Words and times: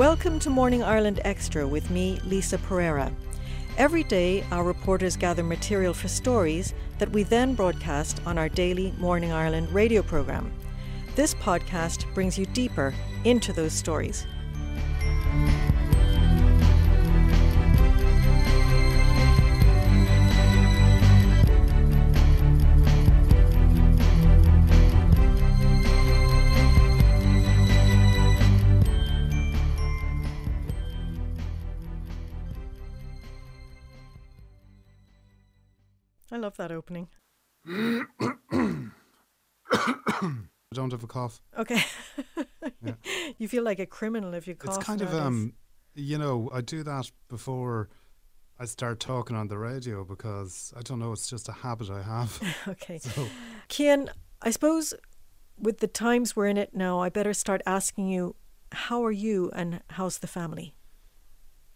Welcome 0.00 0.38
to 0.38 0.48
Morning 0.48 0.82
Ireland 0.82 1.20
Extra 1.26 1.68
with 1.68 1.90
me, 1.90 2.20
Lisa 2.24 2.56
Pereira. 2.56 3.12
Every 3.76 4.02
day, 4.02 4.42
our 4.50 4.64
reporters 4.64 5.14
gather 5.14 5.42
material 5.42 5.92
for 5.92 6.08
stories 6.08 6.72
that 6.96 7.10
we 7.10 7.22
then 7.22 7.54
broadcast 7.54 8.18
on 8.24 8.38
our 8.38 8.48
daily 8.48 8.94
Morning 8.96 9.30
Ireland 9.30 9.70
radio 9.74 10.00
programme. 10.00 10.50
This 11.16 11.34
podcast 11.34 12.06
brings 12.14 12.38
you 12.38 12.46
deeper 12.46 12.94
into 13.24 13.52
those 13.52 13.74
stories. 13.74 14.26
Love 36.50 36.56
that 36.56 36.72
opening. 36.72 37.06
I 37.64 38.02
don't 40.74 40.90
have 40.90 41.04
a 41.04 41.06
cough. 41.06 41.40
Okay. 41.56 41.80
Yeah. 42.82 42.94
You 43.38 43.46
feel 43.46 43.62
like 43.62 43.78
a 43.78 43.84
criminal 43.84 44.32
if 44.32 44.46
you 44.48 44.54
cough. 44.54 44.76
it's 44.76 44.86
kind 44.86 45.02
of 45.02 45.12
um, 45.12 45.52
you 45.94 46.16
know, 46.16 46.48
I 46.52 46.62
do 46.62 46.82
that 46.82 47.10
before 47.28 47.90
I 48.58 48.64
start 48.64 49.00
talking 49.00 49.36
on 49.36 49.48
the 49.48 49.58
radio 49.58 50.02
because 50.02 50.72
I 50.76 50.80
don't 50.80 50.98
know, 50.98 51.12
it's 51.12 51.28
just 51.28 51.48
a 51.50 51.52
habit 51.52 51.90
I 51.90 52.02
have. 52.02 52.40
Okay. 52.68 52.98
So 52.98 53.26
Cian, 53.68 54.10
I 54.40 54.50
suppose 54.50 54.94
with 55.58 55.78
the 55.78 55.86
times 55.86 56.34
we're 56.34 56.46
in 56.46 56.56
it 56.56 56.74
now, 56.74 57.00
I 57.00 57.10
better 57.10 57.34
start 57.34 57.60
asking 57.66 58.08
you, 58.08 58.34
how 58.72 59.04
are 59.04 59.12
you 59.12 59.50
and 59.54 59.82
how's 59.90 60.18
the 60.18 60.26
family? 60.26 60.74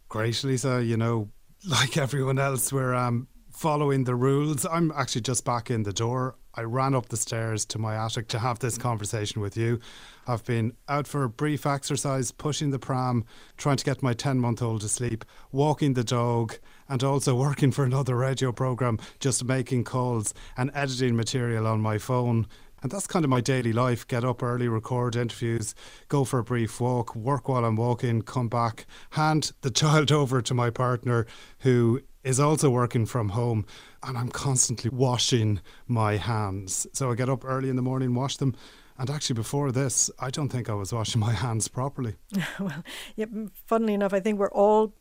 great, 0.09 0.43
Lisa. 0.43 0.83
You 0.83 0.97
know, 0.97 1.29
like 1.69 1.97
everyone 1.99 2.39
else, 2.39 2.73
we're 2.73 2.95
um 2.95 3.29
following 3.55 4.03
the 4.03 4.17
rules. 4.17 4.67
I'm 4.67 4.93
actually 4.97 5.21
just 5.21 5.45
back 5.45 5.71
in 5.71 5.85
the 5.85 5.93
door. 5.93 6.35
I 6.55 6.63
ran 6.63 6.95
up 6.95 7.09
the 7.09 7.17
stairs 7.17 7.65
to 7.67 7.79
my 7.79 7.95
attic 7.95 8.27
to 8.29 8.41
have 8.41 8.59
this 8.59 8.77
conversation 8.77 9.41
with 9.41 9.57
you. 9.57 9.79
I've 10.27 10.45
been 10.45 10.73
out 10.89 11.07
for 11.07 11.23
a 11.23 11.29
brief 11.29 11.65
exercise, 11.65 12.33
pushing 12.33 12.71
the 12.71 12.81
pram, 12.81 13.25
trying 13.57 13.77
to 13.77 13.85
get 13.85 14.03
my 14.03 14.13
10 14.13 14.41
month 14.41 14.61
old 14.61 14.81
to 14.81 14.89
sleep, 14.89 15.25
walking 15.53 15.95
the 15.95 16.05
dog, 16.05 16.57
and 16.89 17.03
also 17.05 17.35
working 17.37 17.71
for 17.71 17.85
another 17.85 18.17
radio 18.17 18.51
program, 18.51 18.99
just 19.21 19.45
making 19.45 19.85
calls 19.85 20.35
and 20.57 20.71
editing 20.75 21.17
material 21.17 21.67
on 21.67 21.81
my 21.81 21.97
phone. 21.97 22.47
And 22.83 22.91
that's 22.91 23.07
kind 23.07 23.25
of 23.25 23.31
my 23.31 23.41
daily 23.41 23.73
life. 23.73 24.07
Get 24.07 24.25
up 24.25 24.43
early, 24.43 24.69
record 24.69 25.17
interviews, 25.17 25.75
go 26.09 26.25
for 26.25 26.41
a 26.41 26.45
brief 26.45 26.81
walk, 26.81 27.15
work 27.15 27.49
while 27.49 27.65
I'm 27.65 27.77
walking, 27.77 28.23
come 28.23 28.49
back, 28.49 28.85
hand 29.11 29.53
the 29.63 29.71
child 29.83 30.11
over 30.11 30.43
to 30.43 30.55
my 30.55 30.71
partner 30.71 31.25
who 31.61 32.03
is 32.25 32.41
also 32.41 32.71
working 32.71 33.07
from 33.07 33.31
home. 33.31 33.67
And 34.03 34.19
I'm 34.19 34.31
constantly 34.31 34.91
washing 34.91 35.61
my 35.87 36.17
hands. 36.17 36.87
So 36.93 37.11
I 37.11 37.15
get 37.15 37.29
up 37.29 37.45
early 37.45 37.69
in 37.69 37.77
the 37.77 37.83
morning, 37.83 38.15
wash 38.15 38.39
them. 38.39 38.55
And 38.99 39.11
actually, 39.11 39.35
before 39.35 39.73
this, 39.73 40.11
I 40.19 40.31
don't 40.31 40.49
think 40.49 40.69
I 40.69 40.75
was 40.75 40.93
washing 40.93 41.21
my 41.21 41.33
hands 41.33 41.69
properly. 41.69 42.15
well, 42.61 42.85
yeah, 43.17 43.27
mm, 43.27 43.51
funnily 43.67 43.95
enough, 43.95 44.13
I 44.13 44.21
think 44.21 44.39
we're 44.39 44.51
all 44.51 44.95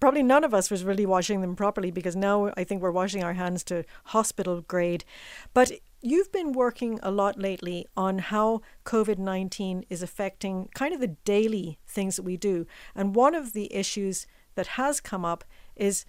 probably 0.00 0.22
none 0.22 0.44
of 0.44 0.52
us 0.52 0.70
was 0.70 0.84
really 0.84 1.06
washing 1.06 1.40
them 1.40 1.56
properly 1.56 1.90
because 1.90 2.14
now 2.14 2.52
I 2.58 2.64
think 2.64 2.82
we're 2.82 2.90
washing 2.90 3.24
our 3.24 3.32
hands 3.32 3.64
to 3.64 3.84
hospital 4.04 4.60
grade. 4.60 5.04
But 5.54 5.72
you've 6.02 6.30
been 6.30 6.52
working 6.52 7.00
a 7.02 7.10
lot 7.10 7.38
lately 7.38 7.86
on 7.96 8.18
how 8.18 8.60
COVID 8.84 9.18
19 9.18 9.84
is 9.88 10.02
affecting 10.02 10.68
kind 10.74 10.92
of 10.92 11.00
the 11.00 11.16
daily 11.24 11.78
things 11.86 12.16
that 12.16 12.22
we 12.22 12.36
do. 12.36 12.66
And 12.94 13.14
one 13.14 13.34
of 13.34 13.52
the 13.52 13.74
issues 13.74 14.26
that 14.56 14.66
has 14.68 15.00
come 15.00 15.24
up 15.24 15.44
is 15.74 16.04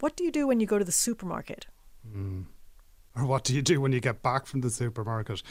what 0.00 0.16
do 0.16 0.24
you 0.24 0.30
do 0.30 0.46
when 0.46 0.60
you 0.60 0.66
go 0.66 0.78
to 0.78 0.84
the 0.84 0.92
supermarket? 0.92 1.66
Hmm. 2.10 2.42
Or 3.16 3.26
what 3.26 3.44
do 3.44 3.54
you 3.54 3.62
do 3.62 3.80
when 3.80 3.92
you 3.92 4.00
get 4.00 4.22
back 4.22 4.46
from 4.46 4.60
the 4.60 4.70
supermarket? 4.70 5.42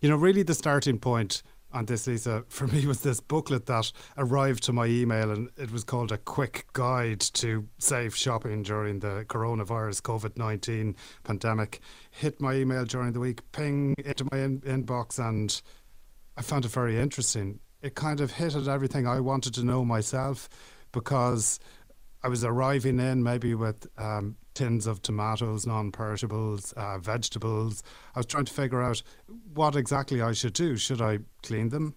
You 0.00 0.08
know, 0.08 0.16
really 0.16 0.42
the 0.42 0.54
starting 0.54 0.98
point 0.98 1.42
on 1.72 1.84
this, 1.84 2.06
Lisa, 2.06 2.44
for 2.48 2.66
me 2.66 2.86
was 2.86 3.02
this 3.02 3.20
booklet 3.20 3.66
that 3.66 3.92
arrived 4.16 4.62
to 4.64 4.72
my 4.72 4.86
email 4.86 5.30
and 5.30 5.50
it 5.56 5.70
was 5.70 5.84
called 5.84 6.12
A 6.12 6.18
Quick 6.18 6.66
Guide 6.72 7.20
to 7.20 7.68
Safe 7.78 8.16
Shopping 8.16 8.62
During 8.62 9.00
the 9.00 9.24
Coronavirus 9.28 10.02
COVID 10.02 10.36
19 10.36 10.96
Pandemic. 11.24 11.80
Hit 12.10 12.40
my 12.40 12.54
email 12.54 12.84
during 12.84 13.12
the 13.12 13.20
week, 13.20 13.42
ping 13.52 13.94
into 14.04 14.26
my 14.32 14.38
in- 14.38 14.60
inbox, 14.60 15.18
and 15.18 15.60
I 16.36 16.42
found 16.42 16.64
it 16.64 16.70
very 16.70 16.98
interesting. 16.98 17.60
It 17.82 17.94
kind 17.94 18.20
of 18.20 18.32
hit 18.32 18.54
at 18.54 18.66
everything 18.66 19.06
I 19.06 19.20
wanted 19.20 19.54
to 19.54 19.64
know 19.64 19.84
myself 19.84 20.48
because 20.92 21.60
I 22.22 22.28
was 22.28 22.44
arriving 22.44 22.98
in 22.98 23.22
maybe 23.22 23.54
with 23.54 23.86
um, 23.96 24.36
tins 24.54 24.86
of 24.86 25.02
tomatoes, 25.02 25.66
non 25.66 25.92
perishables, 25.92 26.72
uh, 26.72 26.98
vegetables. 26.98 27.82
I 28.14 28.18
was 28.18 28.26
trying 28.26 28.46
to 28.46 28.52
figure 28.52 28.82
out 28.82 29.02
what 29.54 29.76
exactly 29.76 30.20
I 30.20 30.32
should 30.32 30.52
do. 30.52 30.76
Should 30.76 31.00
I 31.00 31.20
clean 31.42 31.68
them 31.68 31.94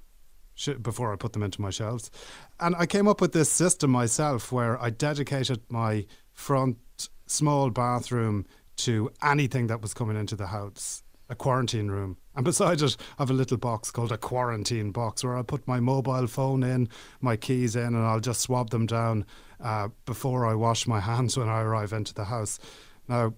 should, 0.53 0.83
before 0.83 1.11
I 1.11 1.15
put 1.15 1.33
them 1.33 1.43
into 1.43 1.61
my 1.61 1.71
shelves? 1.71 2.11
And 2.59 2.75
I 2.77 2.85
came 2.85 3.07
up 3.07 3.19
with 3.19 3.33
this 3.33 3.49
system 3.49 3.89
myself 3.89 4.51
where 4.51 4.81
I 4.81 4.91
dedicated 4.91 5.61
my 5.69 6.05
front 6.33 6.77
small 7.25 7.71
bathroom 7.71 8.45
to 8.77 9.11
anything 9.23 9.67
that 9.67 9.81
was 9.81 9.93
coming 9.93 10.17
into 10.17 10.35
the 10.35 10.47
house. 10.47 11.03
A 11.29 11.35
quarantine 11.35 11.89
room. 11.89 12.17
And 12.35 12.45
beside 12.45 12.81
it, 12.81 12.95
I 13.17 13.23
have 13.23 13.29
a 13.29 13.33
little 13.33 13.57
box 13.57 13.91
called 13.91 14.11
a 14.11 14.17
quarantine 14.17 14.91
box 14.91 15.23
where 15.23 15.35
I'll 15.35 15.43
put 15.43 15.67
my 15.67 15.79
mobile 15.79 16.27
phone 16.27 16.63
in, 16.63 16.87
my 17.19 17.35
keys 17.35 17.75
in, 17.75 17.93
and 17.93 18.05
I'll 18.05 18.21
just 18.21 18.41
swab 18.41 18.69
them 18.69 18.85
down 18.85 19.25
uh, 19.59 19.89
before 20.05 20.45
I 20.45 20.53
wash 20.53 20.87
my 20.87 20.99
hands 21.11 21.37
when 21.37 21.49
I 21.49 21.61
arrive 21.61 21.93
into 21.93 22.13
the 22.13 22.25
house. 22.25 22.59
Now, 23.07 23.33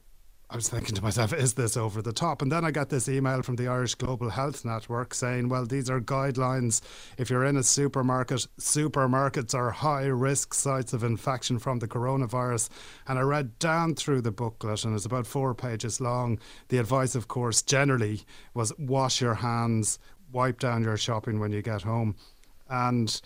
I 0.54 0.56
was 0.56 0.70
thinking 0.70 0.94
to 0.94 1.02
myself, 1.02 1.34
is 1.34 1.56
this 1.56 1.76
over 1.76 2.04
the 2.04 2.14
top? 2.14 2.44
And 2.44 2.52
then 2.52 2.64
I 2.64 2.70
got 2.70 2.90
this 2.90 3.10
email 3.10 3.42
from 3.42 3.56
the 3.56 3.68
Irish 3.68 3.96
Global 3.96 4.30
Health 4.30 4.64
Network 4.64 5.16
saying, 5.16 5.50
well, 5.50 5.66
these 5.66 5.90
are 5.90 6.00
guidelines. 6.00 6.80
If 7.18 7.32
you're 7.32 7.46
in 7.46 7.58
a 7.58 7.64
supermarket, 7.64 8.46
supermarkets 8.60 9.56
are 9.56 9.72
high 9.72 10.06
risk 10.06 10.54
sites 10.54 10.94
of 10.94 11.04
infection 11.04 11.58
from 11.58 11.80
the 11.80 11.88
coronavirus. 11.88 12.70
And 13.08 13.18
I 13.18 13.24
read 13.24 13.58
down 13.58 13.96
through 13.96 14.22
the 14.22 14.32
booklet, 14.32 14.86
and 14.86 14.96
it's 14.96 15.08
about 15.08 15.26
four 15.26 15.56
pages 15.56 16.00
long. 16.00 16.38
The 16.68 16.78
advice, 16.78 17.16
of 17.16 17.28
course, 17.28 17.64
generally 17.64 18.22
was 18.54 18.72
wash 18.78 19.22
your 19.22 19.34
hands, 19.34 19.98
wipe 20.32 20.60
down 20.60 20.84
your 20.84 20.98
shopping 20.98 21.40
when 21.40 21.52
you 21.52 21.64
get 21.64 21.82
home. 21.82 22.16
And 22.70 23.20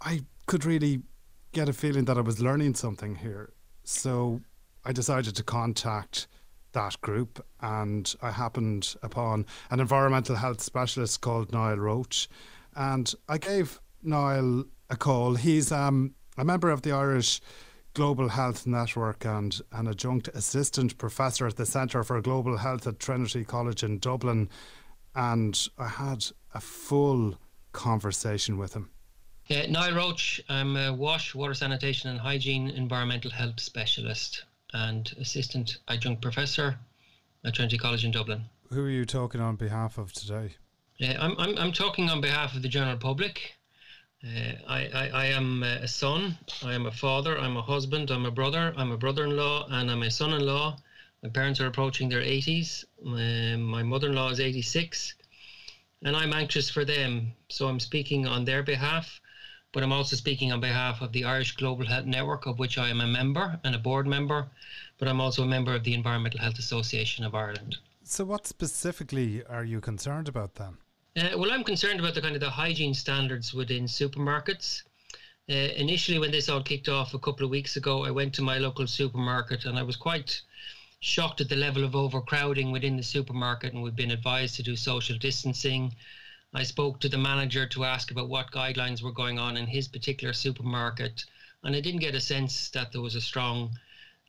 I 0.00 0.22
could 0.46 0.64
really 0.64 1.02
get 1.52 1.68
a 1.68 1.72
feeling 1.72 2.06
that 2.06 2.18
I 2.18 2.22
was 2.22 2.40
learning 2.40 2.74
something 2.74 3.14
here. 3.14 3.52
So 3.84 4.40
I 4.84 4.92
decided 4.92 5.36
to 5.36 5.42
contact 5.42 6.26
that 6.72 7.00
group 7.00 7.44
and 7.60 8.14
I 8.22 8.30
happened 8.30 8.94
upon 9.02 9.46
an 9.70 9.80
environmental 9.80 10.36
health 10.36 10.60
specialist 10.60 11.20
called 11.20 11.52
Niall 11.52 11.76
Roche. 11.76 12.28
And 12.76 13.12
I 13.28 13.38
gave 13.38 13.80
Niall 14.02 14.64
a 14.88 14.96
call. 14.96 15.34
He's 15.34 15.72
um, 15.72 16.14
a 16.38 16.44
member 16.44 16.70
of 16.70 16.82
the 16.82 16.92
Irish 16.92 17.40
Global 17.94 18.28
Health 18.28 18.66
Network 18.66 19.24
and 19.24 19.60
an 19.72 19.88
adjunct 19.88 20.28
assistant 20.28 20.96
professor 20.96 21.46
at 21.46 21.56
the 21.56 21.66
Centre 21.66 22.04
for 22.04 22.20
Global 22.20 22.56
Health 22.56 22.86
at 22.86 23.00
Trinity 23.00 23.44
College 23.44 23.82
in 23.82 23.98
Dublin. 23.98 24.48
And 25.14 25.68
I 25.76 25.88
had 25.88 26.26
a 26.54 26.60
full 26.60 27.36
conversation 27.72 28.58
with 28.58 28.74
him. 28.74 28.90
Yeah, 29.46 29.66
Niall 29.68 29.96
Roche. 29.96 30.40
I'm 30.48 30.76
a 30.76 30.92
WASH, 30.92 31.34
Water 31.34 31.54
Sanitation 31.54 32.10
and 32.10 32.20
Hygiene 32.20 32.70
Environmental 32.70 33.32
Health 33.32 33.58
Specialist 33.58 34.44
and 34.72 35.12
Assistant 35.20 35.78
Adjunct 35.88 36.22
Professor 36.22 36.78
at 37.44 37.54
Trinity 37.54 37.78
College 37.78 38.04
in 38.04 38.10
Dublin. 38.10 38.44
Who 38.70 38.84
are 38.84 38.90
you 38.90 39.04
talking 39.04 39.40
on 39.40 39.56
behalf 39.56 39.98
of 39.98 40.12
today? 40.12 40.54
Yeah, 40.98 41.16
I'm, 41.20 41.34
I'm, 41.38 41.56
I'm 41.58 41.72
talking 41.72 42.08
on 42.10 42.20
behalf 42.20 42.54
of 42.54 42.62
the 42.62 42.68
general 42.68 42.96
public. 42.96 43.54
Uh, 44.22 44.52
I, 44.68 44.86
I, 44.94 45.10
I 45.14 45.26
am 45.26 45.62
uh, 45.62 45.78
a 45.80 45.88
son, 45.88 46.36
I 46.62 46.74
am 46.74 46.84
a 46.84 46.92
father, 46.92 47.38
I'm 47.38 47.56
a 47.56 47.62
husband, 47.62 48.10
I'm 48.10 48.26
a 48.26 48.30
brother, 48.30 48.74
I'm 48.76 48.92
a 48.92 48.98
brother 48.98 49.24
in 49.24 49.34
law, 49.34 49.66
and 49.70 49.90
I'm 49.90 50.02
a 50.02 50.10
son 50.10 50.34
in 50.34 50.44
law. 50.44 50.76
My 51.22 51.30
parents 51.30 51.58
are 51.60 51.66
approaching 51.66 52.08
their 52.08 52.20
80s. 52.20 52.84
Uh, 53.00 53.56
my, 53.56 53.56
my 53.56 53.82
mother 53.82 54.08
in 54.08 54.14
law 54.14 54.28
is 54.30 54.40
86. 54.40 55.14
And 56.02 56.16
I'm 56.16 56.32
anxious 56.32 56.70
for 56.70 56.84
them. 56.84 57.32
So 57.48 57.66
I'm 57.68 57.80
speaking 57.80 58.26
on 58.26 58.44
their 58.44 58.62
behalf, 58.62 59.20
but 59.72 59.82
I'm 59.82 59.92
also 59.92 60.16
speaking 60.16 60.52
on 60.52 60.60
behalf 60.60 61.00
of 61.00 61.12
the 61.12 61.24
Irish 61.24 61.56
Global 61.56 61.86
Health 61.86 62.06
Network, 62.06 62.46
of 62.46 62.58
which 62.58 62.76
I 62.78 62.88
am 62.88 63.00
a 63.00 63.06
member 63.06 63.60
and 63.62 63.74
a 63.74 63.78
board 63.78 64.06
member, 64.06 64.48
but 64.98 65.08
I'm 65.08 65.20
also 65.20 65.42
a 65.42 65.46
member 65.46 65.74
of 65.74 65.84
the 65.84 65.94
Environmental 65.94 66.40
Health 66.40 66.58
Association 66.58 67.24
of 67.24 67.34
Ireland. 67.34 67.78
So, 68.02 68.24
what 68.24 68.46
specifically 68.46 69.44
are 69.44 69.64
you 69.64 69.80
concerned 69.80 70.28
about 70.28 70.56
then? 70.56 70.76
Uh, 71.16 71.38
well, 71.38 71.52
I'm 71.52 71.64
concerned 71.64 72.00
about 72.00 72.14
the 72.14 72.20
kind 72.20 72.34
of 72.34 72.40
the 72.40 72.50
hygiene 72.50 72.94
standards 72.94 73.54
within 73.54 73.84
supermarkets. 73.84 74.82
Uh, 75.48 75.54
initially, 75.76 76.18
when 76.18 76.30
this 76.30 76.48
all 76.48 76.62
kicked 76.62 76.88
off 76.88 77.14
a 77.14 77.18
couple 77.18 77.44
of 77.44 77.50
weeks 77.50 77.76
ago, 77.76 78.04
I 78.04 78.10
went 78.10 78.34
to 78.34 78.42
my 78.42 78.58
local 78.58 78.86
supermarket 78.86 79.64
and 79.64 79.78
I 79.78 79.82
was 79.82 79.96
quite 79.96 80.40
shocked 81.00 81.40
at 81.40 81.48
the 81.48 81.56
level 81.56 81.82
of 81.82 81.96
overcrowding 81.96 82.70
within 82.70 82.96
the 82.96 83.02
supermarket. 83.02 83.72
And 83.72 83.82
we've 83.82 83.96
been 83.96 84.12
advised 84.12 84.56
to 84.56 84.62
do 84.62 84.76
social 84.76 85.18
distancing. 85.18 85.94
I 86.52 86.64
spoke 86.64 86.98
to 87.00 87.08
the 87.08 87.16
manager 87.16 87.66
to 87.68 87.84
ask 87.84 88.10
about 88.10 88.28
what 88.28 88.50
guidelines 88.50 89.02
were 89.02 89.12
going 89.12 89.38
on 89.38 89.56
in 89.56 89.68
his 89.68 89.86
particular 89.86 90.32
supermarket, 90.32 91.24
and 91.62 91.76
I 91.76 91.80
didn't 91.80 92.00
get 92.00 92.16
a 92.16 92.20
sense 92.20 92.70
that 92.70 92.90
there 92.90 93.00
was 93.00 93.14
a 93.14 93.20
strong 93.20 93.78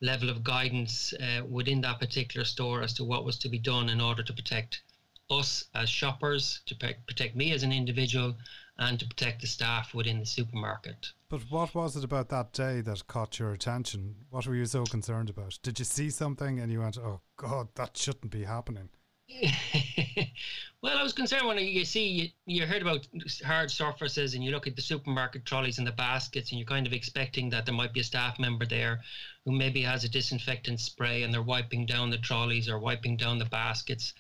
level 0.02 0.30
of 0.30 0.44
guidance 0.44 1.14
uh, 1.14 1.44
within 1.46 1.82
that 1.82 2.00
particular 2.00 2.46
store 2.46 2.84
as 2.84 2.94
to 2.94 3.04
what 3.04 3.26
was 3.26 3.38
to 3.40 3.50
be 3.50 3.58
done 3.58 3.90
in 3.90 4.00
order 4.00 4.22
to 4.22 4.34
protect 4.34 4.84
us 5.32 5.66
as 5.74 5.90
shoppers, 5.90 6.62
to 6.68 6.76
protect 6.76 7.36
me 7.36 7.54
as 7.54 7.64
an 7.64 7.72
individual, 7.72 8.36
and 8.78 9.00
to 9.00 9.08
protect 9.08 9.42
the 9.42 9.48
staff 9.48 9.94
within 9.94 10.20
the 10.20 10.26
supermarket. 10.26 11.14
But 11.30 11.42
what 11.50 11.74
was 11.74 11.96
it 11.96 12.04
about 12.04 12.30
that 12.30 12.52
day 12.54 12.82
that 12.82 13.08
caught 13.08 13.40
your 13.40 13.54
attention? 13.54 14.16
What 14.30 14.46
were 14.46 14.56
you 14.56 14.66
so 14.66 14.84
concerned 14.84 15.30
about? 15.30 15.58
Did 15.64 15.80
you 15.80 15.86
see 15.86 16.10
something 16.10 16.60
and 16.60 16.72
you 16.72 16.82
went, 16.82 16.98
oh, 16.98 17.22
God, 17.38 17.70
that 17.76 17.98
shouldn't 17.98 18.32
be 18.32 18.44
happening? 18.44 18.90
well, 20.82 20.98
I 20.98 21.04
was 21.04 21.14
concerned 21.14 21.48
when 21.48 21.58
you 21.58 21.86
see 21.86 22.08
you, 22.08 22.30
you 22.46 22.66
heard 22.66 22.82
about 22.82 23.08
hard 23.46 23.72
surfaces 23.72 24.34
and 24.34 24.44
you 24.44 24.52
look 24.52 24.68
at 24.68 24.76
the 24.76 24.82
supermarket 24.82 25.46
trolleys 25.46 25.78
and 25.78 25.88
the 25.88 25.92
baskets 25.92 26.52
and 26.52 26.60
you're 26.60 26.66
kind 26.66 26.88
of 26.88 26.94
expecting 26.94 27.50
that 27.50 27.66
there 27.66 27.76
might 27.76 27.94
be 27.94 28.00
a 28.00 28.04
staff 28.04 28.40
member 28.40 28.66
there 28.66 29.02
who 29.46 29.52
maybe 29.52 29.82
has 29.82 30.04
a 30.04 30.10
disinfectant 30.10 30.80
spray 30.80 31.24
and 31.24 31.34
they're 31.34 31.42
wiping 31.42 31.86
down 31.86 32.10
the 32.10 32.18
trolleys 32.18 32.70
or 32.70 32.80
wiping 32.80 33.18
down 33.18 33.40
the 33.40 33.46
baskets. 33.46 34.14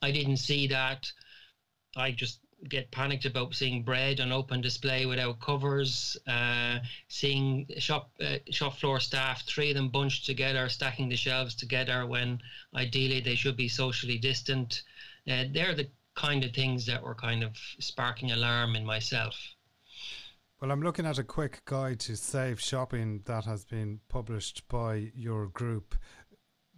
I 0.00 0.10
didn't 0.10 0.38
see 0.38 0.66
that. 0.68 1.10
I 1.96 2.10
just 2.12 2.41
get 2.68 2.90
panicked 2.90 3.24
about 3.24 3.54
seeing 3.54 3.82
bread 3.82 4.20
on 4.20 4.32
open 4.32 4.60
display 4.60 5.06
without 5.06 5.40
covers, 5.40 6.16
uh, 6.26 6.78
seeing 7.08 7.66
shop 7.78 8.10
uh, 8.20 8.36
shop 8.50 8.76
floor 8.76 9.00
staff, 9.00 9.42
three 9.46 9.70
of 9.70 9.76
them 9.76 9.88
bunched 9.88 10.26
together, 10.26 10.68
stacking 10.68 11.08
the 11.08 11.16
shelves 11.16 11.54
together 11.54 12.06
when 12.06 12.40
ideally 12.74 13.20
they 13.20 13.34
should 13.34 13.56
be 13.56 13.68
socially 13.68 14.18
distant. 14.18 14.82
Uh, 15.28 15.44
they're 15.52 15.74
the 15.74 15.88
kind 16.14 16.44
of 16.44 16.52
things 16.52 16.86
that 16.86 17.02
were 17.02 17.14
kind 17.14 17.42
of 17.42 17.56
sparking 17.78 18.32
alarm 18.32 18.76
in 18.76 18.84
myself. 18.84 19.36
Well, 20.60 20.70
I'm 20.70 20.82
looking 20.82 21.06
at 21.06 21.18
a 21.18 21.24
quick 21.24 21.64
guide 21.64 21.98
to 22.00 22.16
safe 22.16 22.60
shopping 22.60 23.22
that 23.24 23.44
has 23.44 23.64
been 23.64 23.98
published 24.08 24.68
by 24.68 25.10
your 25.14 25.48
group. 25.48 25.96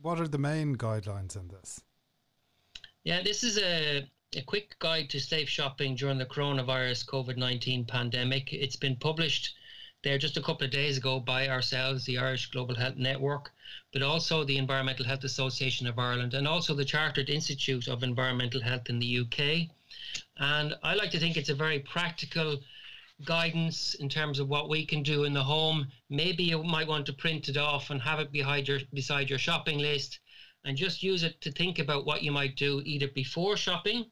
What 0.00 0.20
are 0.20 0.28
the 0.28 0.38
main 0.38 0.76
guidelines 0.76 1.36
in 1.36 1.48
this? 1.48 1.82
Yeah, 3.04 3.22
this 3.22 3.44
is 3.44 3.58
a 3.58 4.08
a 4.36 4.42
quick 4.42 4.76
guide 4.80 5.08
to 5.08 5.20
safe 5.20 5.48
shopping 5.48 5.94
during 5.94 6.18
the 6.18 6.26
coronavirus 6.26 7.06
COVID 7.06 7.36
19 7.36 7.84
pandemic. 7.84 8.52
It's 8.52 8.74
been 8.74 8.96
published 8.96 9.54
there 10.02 10.18
just 10.18 10.36
a 10.36 10.42
couple 10.42 10.64
of 10.64 10.72
days 10.72 10.96
ago 10.98 11.20
by 11.20 11.48
ourselves, 11.48 12.04
the 12.04 12.18
Irish 12.18 12.50
Global 12.50 12.74
Health 12.74 12.96
Network, 12.96 13.52
but 13.92 14.02
also 14.02 14.42
the 14.42 14.58
Environmental 14.58 15.06
Health 15.06 15.22
Association 15.22 15.86
of 15.86 16.00
Ireland 16.00 16.34
and 16.34 16.48
also 16.48 16.74
the 16.74 16.84
Chartered 16.84 17.30
Institute 17.30 17.86
of 17.86 18.02
Environmental 18.02 18.60
Health 18.60 18.90
in 18.90 18.98
the 18.98 19.18
UK. 19.20 19.68
And 20.38 20.74
I 20.82 20.94
like 20.94 21.12
to 21.12 21.20
think 21.20 21.36
it's 21.36 21.48
a 21.48 21.54
very 21.54 21.78
practical 21.78 22.60
guidance 23.24 23.94
in 23.94 24.08
terms 24.08 24.40
of 24.40 24.48
what 24.48 24.68
we 24.68 24.84
can 24.84 25.04
do 25.04 25.22
in 25.24 25.32
the 25.32 25.44
home. 25.44 25.86
Maybe 26.10 26.42
you 26.42 26.64
might 26.64 26.88
want 26.88 27.06
to 27.06 27.12
print 27.12 27.48
it 27.48 27.56
off 27.56 27.90
and 27.90 28.02
have 28.02 28.18
it 28.18 28.32
behind 28.32 28.66
your 28.66 28.80
beside 28.92 29.30
your 29.30 29.38
shopping 29.38 29.78
list 29.78 30.18
and 30.64 30.76
just 30.76 31.02
use 31.02 31.22
it 31.22 31.40
to 31.42 31.52
think 31.52 31.78
about 31.78 32.04
what 32.04 32.22
you 32.22 32.32
might 32.32 32.56
do 32.56 32.82
either 32.84 33.06
before 33.08 33.56
shopping 33.56 34.06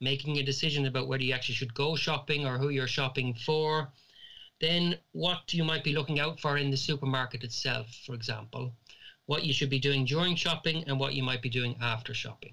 making 0.00 0.38
a 0.38 0.42
decision 0.42 0.86
about 0.86 1.08
whether 1.08 1.22
you 1.22 1.32
actually 1.32 1.54
should 1.54 1.74
go 1.74 1.96
shopping 1.96 2.46
or 2.46 2.58
who 2.58 2.70
you're 2.70 2.86
shopping 2.86 3.34
for. 3.34 3.88
Then, 4.60 4.96
what 5.12 5.54
you 5.54 5.64
might 5.64 5.84
be 5.84 5.94
looking 5.94 6.20
out 6.20 6.38
for 6.40 6.58
in 6.58 6.70
the 6.70 6.76
supermarket 6.76 7.44
itself, 7.44 7.86
for 8.04 8.14
example, 8.14 8.72
what 9.26 9.44
you 9.44 9.52
should 9.52 9.70
be 9.70 9.78
doing 9.78 10.04
during 10.04 10.36
shopping 10.36 10.84
and 10.86 10.98
what 10.98 11.14
you 11.14 11.22
might 11.22 11.40
be 11.40 11.48
doing 11.48 11.76
after 11.80 12.12
shopping. 12.12 12.52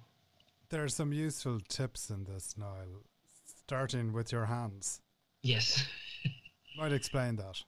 There 0.69 0.83
are 0.83 0.89
some 0.89 1.11
useful 1.11 1.59
tips 1.67 2.09
in 2.09 2.25
this, 2.25 2.55
Niall, 2.57 3.03
starting 3.45 4.13
with 4.13 4.31
your 4.31 4.45
hands. 4.45 5.01
Yes. 5.41 5.85
might 6.77 6.91
explain 6.91 7.37
that. 7.37 7.63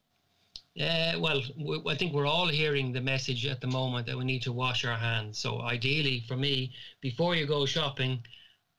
Uh, 0.79 1.19
well, 1.19 1.41
I 1.87 1.95
think 1.95 2.13
we're 2.13 2.27
all 2.27 2.47
hearing 2.47 2.93
the 2.93 3.01
message 3.01 3.45
at 3.45 3.59
the 3.59 3.67
moment 3.67 4.05
that 4.07 4.17
we 4.17 4.23
need 4.23 4.43
to 4.43 4.53
wash 4.53 4.85
our 4.85 4.95
hands. 4.97 5.37
So, 5.37 5.61
ideally, 5.61 6.23
for 6.27 6.37
me, 6.37 6.71
before 7.01 7.35
you 7.35 7.45
go 7.45 7.65
shopping, 7.65 8.21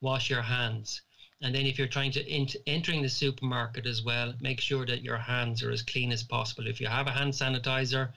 wash 0.00 0.30
your 0.30 0.42
hands. 0.42 1.02
And 1.42 1.54
then 1.54 1.66
if 1.66 1.78
you're 1.78 1.88
trying 1.88 2.12
to 2.12 2.28
ent- 2.28 2.56
entering 2.66 3.02
the 3.02 3.08
supermarket 3.08 3.86
as 3.86 4.02
well, 4.02 4.34
make 4.40 4.60
sure 4.60 4.84
that 4.84 5.02
your 5.02 5.16
hands 5.16 5.62
are 5.62 5.70
as 5.70 5.82
clean 5.82 6.12
as 6.12 6.22
possible. 6.22 6.66
If 6.66 6.80
you 6.80 6.86
have 6.86 7.06
a 7.06 7.12
hand 7.12 7.32
sanitizer 7.32 8.10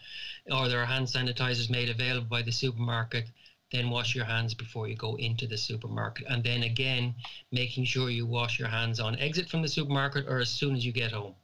or 0.51 0.68
there 0.68 0.81
are 0.81 0.85
hand 0.85 1.07
sanitizers 1.07 1.69
made 1.69 1.89
available 1.89 2.27
by 2.27 2.41
the 2.41 2.51
supermarket, 2.51 3.30
then 3.71 3.89
wash 3.89 4.13
your 4.13 4.25
hands 4.25 4.53
before 4.53 4.88
you 4.88 4.95
go 4.95 5.15
into 5.15 5.47
the 5.47 5.57
supermarket. 5.57 6.27
And 6.30 6.44
then 6.44 6.63
again, 6.63 7.15
making 7.51 7.86
sure 7.86 8.09
you 8.09 8.25
wash 8.25 8.59
your 8.59 8.68
hands 8.68 9.00
on 9.00 9.18
exit 9.19 9.50
from 9.50 9.62
the 9.62 9.69
supermarket 9.69 10.25
or 10.27 10.39
as 10.39 10.50
soon 10.50 10.75
as 10.75 10.86
you 10.86 10.91
get 10.91 11.12
home. 11.12 11.36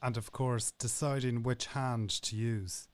And 0.00 0.16
of 0.16 0.32
course, 0.32 0.72
deciding 0.78 1.42
which 1.42 1.66
hand 1.66 2.10
to 2.22 2.36
use. 2.36 2.87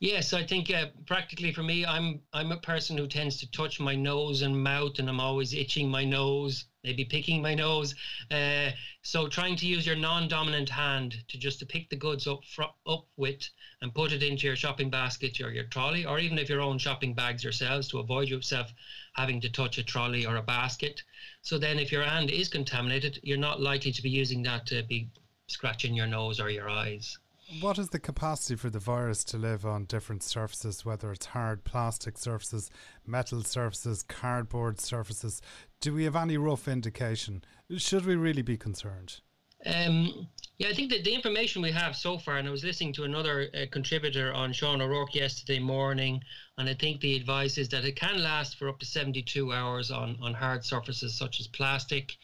Yes, 0.00 0.32
I 0.32 0.44
think 0.44 0.70
uh, 0.70 0.86
practically 1.06 1.50
for 1.50 1.64
me, 1.64 1.84
I'm 1.84 2.20
I'm 2.32 2.52
a 2.52 2.56
person 2.56 2.96
who 2.96 3.08
tends 3.08 3.36
to 3.38 3.50
touch 3.50 3.80
my 3.80 3.96
nose 3.96 4.42
and 4.42 4.62
mouth, 4.62 4.98
and 5.00 5.08
I'm 5.08 5.18
always 5.18 5.52
itching 5.52 5.90
my 5.90 6.04
nose, 6.04 6.64
maybe 6.84 7.04
picking 7.04 7.42
my 7.42 7.54
nose. 7.54 7.96
Uh, 8.30 8.70
so 9.02 9.26
trying 9.26 9.56
to 9.56 9.66
use 9.66 9.84
your 9.84 9.96
non-dominant 9.96 10.68
hand 10.68 11.16
to 11.26 11.36
just 11.36 11.58
to 11.58 11.66
pick 11.66 11.88
the 11.90 11.96
goods 11.96 12.28
up 12.28 12.44
fr- 12.44 12.74
up 12.86 13.06
with 13.16 13.48
and 13.82 13.92
put 13.92 14.12
it 14.12 14.22
into 14.22 14.46
your 14.46 14.54
shopping 14.54 14.88
basket 14.88 15.40
or 15.40 15.50
your 15.50 15.64
trolley, 15.64 16.06
or 16.06 16.20
even 16.20 16.38
if 16.38 16.48
your 16.48 16.60
own 16.60 16.78
shopping 16.78 17.12
bags 17.12 17.42
yourselves, 17.42 17.88
to 17.88 17.98
avoid 17.98 18.28
yourself 18.28 18.72
having 19.14 19.40
to 19.40 19.48
touch 19.48 19.78
a 19.78 19.82
trolley 19.82 20.24
or 20.24 20.36
a 20.36 20.42
basket. 20.42 21.02
So 21.42 21.58
then, 21.58 21.80
if 21.80 21.90
your 21.90 22.04
hand 22.04 22.30
is 22.30 22.48
contaminated, 22.48 23.18
you're 23.24 23.36
not 23.36 23.60
likely 23.60 23.90
to 23.90 24.02
be 24.02 24.10
using 24.10 24.44
that 24.44 24.64
to 24.66 24.84
be 24.84 25.08
scratching 25.48 25.94
your 25.94 26.06
nose 26.06 26.38
or 26.38 26.50
your 26.50 26.68
eyes. 26.68 27.18
What 27.62 27.78
is 27.78 27.88
the 27.88 27.98
capacity 27.98 28.56
for 28.56 28.68
the 28.68 28.78
virus 28.78 29.24
to 29.24 29.38
live 29.38 29.64
on 29.64 29.86
different 29.86 30.22
surfaces, 30.22 30.84
whether 30.84 31.10
it's 31.10 31.24
hard 31.24 31.64
plastic 31.64 32.18
surfaces, 32.18 32.70
metal 33.06 33.42
surfaces, 33.42 34.02
cardboard 34.02 34.78
surfaces? 34.78 35.40
Do 35.80 35.94
we 35.94 36.04
have 36.04 36.14
any 36.14 36.36
rough 36.36 36.68
indication? 36.68 37.42
Should 37.74 38.04
we 38.04 38.16
really 38.16 38.42
be 38.42 38.58
concerned? 38.58 39.22
Um, 39.64 40.28
yeah, 40.58 40.68
I 40.68 40.74
think 40.74 40.90
that 40.90 41.04
the 41.04 41.14
information 41.14 41.62
we 41.62 41.72
have 41.72 41.96
so 41.96 42.18
far, 42.18 42.36
and 42.36 42.46
I 42.46 42.50
was 42.50 42.64
listening 42.64 42.92
to 42.92 43.04
another 43.04 43.48
uh, 43.54 43.64
contributor 43.72 44.30
on 44.34 44.52
Sean 44.52 44.82
O'Rourke 44.82 45.14
yesterday 45.14 45.58
morning, 45.58 46.22
and 46.58 46.68
I 46.68 46.74
think 46.74 47.00
the 47.00 47.16
advice 47.16 47.56
is 47.56 47.70
that 47.70 47.86
it 47.86 47.96
can 47.96 48.22
last 48.22 48.58
for 48.58 48.68
up 48.68 48.78
to 48.80 48.86
72 48.86 49.54
hours 49.54 49.90
on, 49.90 50.18
on 50.20 50.34
hard 50.34 50.66
surfaces 50.66 51.16
such 51.16 51.40
as 51.40 51.48
plastic, 51.48 52.14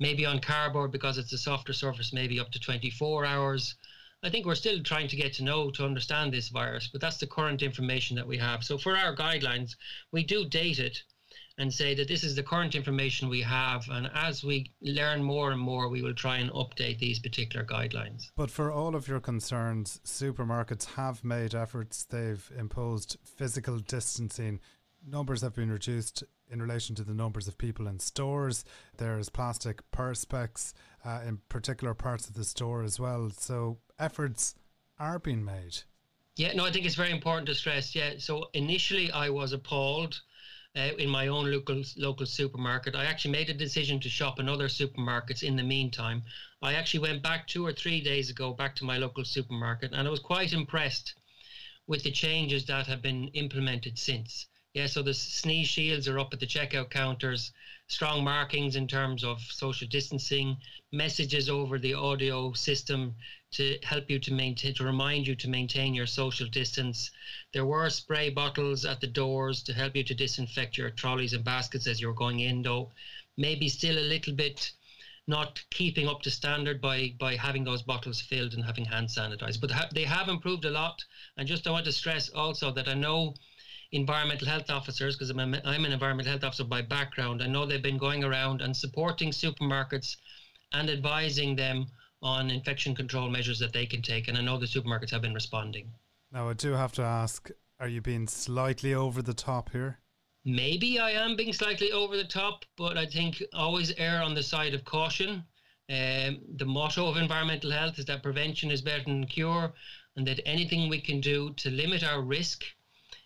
maybe 0.00 0.24
on 0.24 0.40
cardboard 0.40 0.92
because 0.92 1.18
it's 1.18 1.34
a 1.34 1.38
softer 1.38 1.74
surface, 1.74 2.14
maybe 2.14 2.40
up 2.40 2.50
to 2.52 2.58
24 2.58 3.26
hours. 3.26 3.74
I 4.24 4.30
think 4.30 4.46
we're 4.46 4.54
still 4.54 4.80
trying 4.82 5.08
to 5.08 5.16
get 5.16 5.32
to 5.34 5.44
know 5.44 5.70
to 5.72 5.84
understand 5.84 6.32
this 6.32 6.48
virus, 6.48 6.88
but 6.92 7.00
that's 7.00 7.16
the 7.16 7.26
current 7.26 7.60
information 7.60 8.14
that 8.16 8.26
we 8.26 8.38
have. 8.38 8.62
So 8.62 8.78
for 8.78 8.96
our 8.96 9.16
guidelines, 9.16 9.74
we 10.12 10.22
do 10.22 10.48
date 10.48 10.78
it 10.78 11.02
and 11.58 11.74
say 11.74 11.94
that 11.96 12.06
this 12.06 12.22
is 12.22 12.36
the 12.36 12.42
current 12.42 12.76
information 12.76 13.28
we 13.28 13.42
have. 13.42 13.88
And 13.90 14.08
as 14.14 14.44
we 14.44 14.72
learn 14.80 15.24
more 15.24 15.50
and 15.50 15.60
more, 15.60 15.88
we 15.88 16.02
will 16.02 16.14
try 16.14 16.36
and 16.38 16.50
update 16.52 17.00
these 17.00 17.18
particular 17.18 17.66
guidelines. 17.66 18.30
But 18.36 18.50
for 18.50 18.70
all 18.70 18.94
of 18.94 19.08
your 19.08 19.20
concerns, 19.20 20.00
supermarkets 20.04 20.84
have 20.94 21.24
made 21.24 21.54
efforts. 21.54 22.04
They've 22.04 22.48
imposed 22.56 23.16
physical 23.24 23.80
distancing. 23.80 24.60
Numbers 25.04 25.42
have 25.42 25.54
been 25.54 25.70
reduced 25.70 26.22
in 26.48 26.62
relation 26.62 26.94
to 26.94 27.02
the 27.02 27.14
numbers 27.14 27.48
of 27.48 27.58
people 27.58 27.88
in 27.88 27.98
stores. 27.98 28.64
There's 28.98 29.28
plastic 29.28 29.82
perspex 29.90 30.74
uh, 31.04 31.20
in 31.26 31.38
particular 31.48 31.94
parts 31.94 32.28
of 32.28 32.34
the 32.34 32.44
store 32.44 32.82
as 32.82 33.00
well. 33.00 33.30
So 33.30 33.78
efforts 33.98 34.54
are 34.98 35.18
being 35.18 35.44
made. 35.44 35.78
Yeah, 36.36 36.52
no, 36.54 36.64
I 36.64 36.70
think 36.70 36.86
it's 36.86 36.94
very 36.94 37.10
important 37.10 37.46
to 37.48 37.54
stress. 37.54 37.94
Yeah, 37.94 38.14
so 38.18 38.48
initially 38.54 39.10
I 39.10 39.28
was 39.28 39.52
appalled 39.52 40.20
uh, 40.76 40.90
in 40.98 41.08
my 41.08 41.28
own 41.28 41.50
local 41.50 41.82
local 41.96 42.26
supermarket. 42.26 42.94
I 42.94 43.04
actually 43.04 43.32
made 43.32 43.50
a 43.50 43.54
decision 43.54 44.00
to 44.00 44.08
shop 44.08 44.38
in 44.38 44.48
other 44.48 44.68
supermarkets 44.68 45.42
in 45.42 45.56
the 45.56 45.62
meantime. 45.62 46.22
I 46.62 46.74
actually 46.74 47.00
went 47.00 47.22
back 47.22 47.46
two 47.46 47.66
or 47.66 47.72
three 47.72 48.00
days 48.00 48.30
ago 48.30 48.54
back 48.54 48.76
to 48.76 48.84
my 48.84 48.98
local 48.98 49.24
supermarket, 49.24 49.92
and 49.92 50.06
I 50.06 50.10
was 50.10 50.20
quite 50.20 50.52
impressed 50.52 51.14
with 51.86 52.02
the 52.04 52.10
changes 52.10 52.64
that 52.66 52.86
have 52.86 53.02
been 53.02 53.28
implemented 53.28 53.98
since. 53.98 54.46
Yeah, 54.74 54.86
so 54.86 55.02
the 55.02 55.12
sneeze 55.12 55.68
shields 55.68 56.08
are 56.08 56.18
up 56.18 56.32
at 56.32 56.40
the 56.40 56.46
checkout 56.46 56.88
counters, 56.88 57.52
strong 57.88 58.24
markings 58.24 58.74
in 58.74 58.88
terms 58.88 59.22
of 59.22 59.38
social 59.42 59.86
distancing, 59.86 60.56
messages 60.92 61.50
over 61.50 61.78
the 61.78 61.92
audio 61.92 62.54
system 62.54 63.14
to 63.52 63.76
help 63.82 64.08
you 64.08 64.18
to 64.18 64.32
maintain, 64.32 64.72
to 64.72 64.84
remind 64.84 65.26
you 65.26 65.34
to 65.34 65.48
maintain 65.48 65.92
your 65.92 66.06
social 66.06 66.46
distance. 66.48 67.10
There 67.52 67.66
were 67.66 67.90
spray 67.90 68.30
bottles 68.30 68.86
at 68.86 69.00
the 69.00 69.06
doors 69.06 69.62
to 69.64 69.74
help 69.74 69.94
you 69.94 70.04
to 70.04 70.14
disinfect 70.14 70.78
your 70.78 70.88
trolleys 70.88 71.34
and 71.34 71.44
baskets 71.44 71.86
as 71.86 72.00
you're 72.00 72.14
going 72.14 72.40
in, 72.40 72.62
though 72.62 72.88
maybe 73.36 73.68
still 73.68 73.98
a 73.98 74.08
little 74.08 74.32
bit 74.32 74.72
not 75.28 75.62
keeping 75.70 76.08
up 76.08 76.22
to 76.22 76.30
standard 76.30 76.80
by 76.80 77.12
by 77.18 77.36
having 77.36 77.62
those 77.62 77.82
bottles 77.82 78.20
filled 78.22 78.54
and 78.54 78.64
having 78.64 78.86
hand 78.86 79.08
sanitized. 79.08 79.60
But 79.60 79.70
ha- 79.70 79.88
they 79.94 80.04
have 80.04 80.28
improved 80.28 80.64
a 80.64 80.70
lot. 80.70 81.04
And 81.36 81.46
just 81.46 81.66
I 81.66 81.70
want 81.70 81.84
to 81.84 81.92
stress 81.92 82.30
also 82.30 82.72
that 82.72 82.88
I 82.88 82.94
know 82.94 83.34
environmental 83.92 84.48
health 84.48 84.70
officers, 84.70 85.16
because 85.16 85.30
I'm, 85.30 85.38
I'm 85.38 85.84
an 85.84 85.92
environmental 85.92 86.32
health 86.32 86.44
officer 86.44 86.64
by 86.64 86.82
background, 86.82 87.42
I 87.42 87.46
know 87.46 87.66
they've 87.66 87.82
been 87.82 87.98
going 87.98 88.24
around 88.24 88.62
and 88.62 88.76
supporting 88.76 89.30
supermarkets 89.30 90.16
and 90.72 90.90
advising 90.90 91.54
them 91.54 91.86
on 92.22 92.50
infection 92.50 92.94
control 92.94 93.28
measures 93.28 93.58
that 93.58 93.72
they 93.72 93.86
can 93.86 94.00
take. 94.00 94.28
And 94.28 94.38
I 94.38 94.40
know 94.40 94.58
the 94.58 94.66
supermarkets 94.66 95.10
have 95.10 95.22
been 95.22 95.34
responding. 95.34 95.90
Now, 96.32 96.48
I 96.48 96.54
do 96.54 96.72
have 96.72 96.92
to 96.92 97.02
ask 97.02 97.50
are 97.78 97.88
you 97.88 98.00
being 98.00 98.28
slightly 98.28 98.94
over 98.94 99.22
the 99.22 99.34
top 99.34 99.70
here? 99.72 99.98
Maybe 100.44 100.98
I 101.00 101.10
am 101.10 101.36
being 101.36 101.52
slightly 101.52 101.90
over 101.90 102.16
the 102.16 102.24
top, 102.24 102.64
but 102.76 102.96
I 102.96 103.06
think 103.06 103.42
always 103.52 103.92
err 103.98 104.22
on 104.22 104.34
the 104.34 104.42
side 104.42 104.72
of 104.72 104.84
caution. 104.84 105.44
Um, 105.90 106.38
the 106.56 106.64
motto 106.64 107.08
of 107.08 107.16
environmental 107.16 107.70
health 107.72 107.98
is 107.98 108.04
that 108.06 108.22
prevention 108.22 108.70
is 108.70 108.82
better 108.82 109.02
than 109.04 109.26
cure, 109.26 109.72
and 110.16 110.26
that 110.26 110.40
anything 110.46 110.88
we 110.88 111.00
can 111.00 111.20
do 111.20 111.52
to 111.54 111.70
limit 111.70 112.04
our 112.04 112.22
risk. 112.22 112.64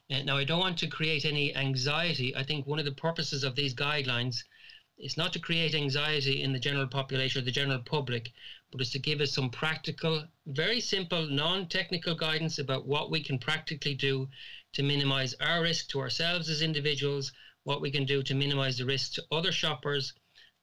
Uh, 0.08 0.22
now, 0.22 0.36
I 0.36 0.44
don't 0.44 0.60
want 0.60 0.78
to 0.78 0.88
create 0.88 1.24
any 1.24 1.54
anxiety. 1.56 2.34
I 2.36 2.44
think 2.44 2.66
one 2.66 2.78
of 2.78 2.84
the 2.84 2.92
purposes 2.92 3.42
of 3.42 3.56
these 3.56 3.74
guidelines 3.74 4.44
is 4.98 5.16
not 5.16 5.32
to 5.32 5.40
create 5.40 5.74
anxiety 5.74 6.42
in 6.42 6.52
the 6.52 6.60
general 6.60 6.86
population 6.86 7.42
or 7.42 7.44
the 7.44 7.50
general 7.50 7.80
public, 7.80 8.30
but 8.70 8.80
is 8.80 8.90
to 8.90 8.98
give 8.98 9.20
us 9.20 9.32
some 9.32 9.50
practical, 9.50 10.24
very 10.46 10.80
simple, 10.80 11.26
non 11.26 11.66
technical 11.66 12.14
guidance 12.14 12.58
about 12.58 12.86
what 12.86 13.10
we 13.10 13.20
can 13.20 13.38
practically 13.38 13.94
do 13.94 14.28
to 14.72 14.82
minimize 14.82 15.34
our 15.40 15.62
risk 15.62 15.88
to 15.88 16.00
ourselves 16.00 16.48
as 16.48 16.62
individuals, 16.62 17.32
what 17.64 17.80
we 17.80 17.90
can 17.90 18.04
do 18.04 18.22
to 18.22 18.34
minimize 18.34 18.78
the 18.78 18.86
risk 18.86 19.12
to 19.14 19.24
other 19.32 19.52
shoppers, 19.52 20.12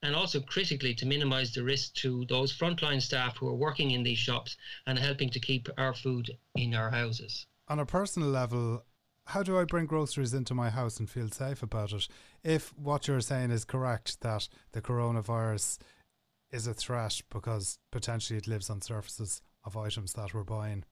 and 0.04 0.16
also 0.16 0.40
critically 0.40 0.94
to 0.94 1.06
minimize 1.06 1.52
the 1.52 1.64
risk 1.64 1.94
to 1.96 2.26
those 2.30 2.56
frontline 2.58 3.02
staff 3.02 3.38
who 3.38 3.48
are 3.48 3.56
working 3.56 3.92
in 3.92 4.04
these 4.04 4.18
shops 4.18 4.56
and 4.88 4.98
helping 4.98 5.30
to 5.30 5.40
keep 5.40 5.68
our 5.78 5.94
food 5.94 6.32
in 6.56 6.74
our 6.74 6.90
houses. 6.90 7.46
On 7.68 7.80
a 7.80 7.86
personal 7.86 8.30
level, 8.30 8.84
how 9.26 9.44
do 9.44 9.58
I 9.58 9.64
bring 9.64 9.86
groceries 9.86 10.34
into 10.34 10.54
my 10.54 10.70
house 10.70 11.00
and 11.00 11.10
feel 11.10 11.30
safe 11.30 11.64
about 11.64 11.94
it? 11.94 12.08
If 12.44 12.74
what 12.78 13.08
you're 13.08 13.22
saying 13.22 13.52
is 13.52 13.66
correct, 13.66 14.22
that 14.22 14.48
the 14.74 14.82
coronavirus 14.82 15.80
is 16.52 16.68
a 16.68 16.74
threat 16.74 17.22
because 17.30 17.80
potentially 17.92 18.38
it 18.38 18.48
lives 18.48 18.70
on 18.70 18.82
surfaces 18.82 19.42
of 19.64 19.78
items 19.78 20.14
that 20.14 20.34
we're 20.34 20.44
buying. 20.44 20.84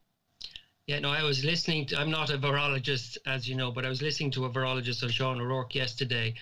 Yeah, 0.87 0.99
no, 0.99 1.09
I 1.11 1.23
was 1.23 1.45
listening 1.45 1.85
to, 1.87 1.99
I'm 1.99 2.09
not 2.09 2.31
a 2.31 2.37
virologist, 2.37 3.17
as 3.25 3.47
you 3.47 3.55
know, 3.55 3.71
but 3.71 3.85
I 3.85 3.89
was 3.89 4.01
listening 4.01 4.31
to 4.31 4.45
a 4.45 4.49
virologist 4.49 5.03
on 5.03 5.09
Sean 5.09 5.39
O'Rourke 5.39 5.75
yesterday, 5.75 6.33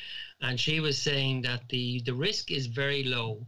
and 0.42 0.60
she 0.60 0.80
was 0.80 0.98
saying 0.98 1.42
that 1.42 1.68
the, 1.70 2.02
the 2.06 2.14
risk 2.14 2.50
is 2.50 2.68
very 2.68 3.04
low 3.04 3.46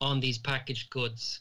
on 0.00 0.20
these 0.20 0.38
packaged 0.38 0.90
goods. 0.90 1.40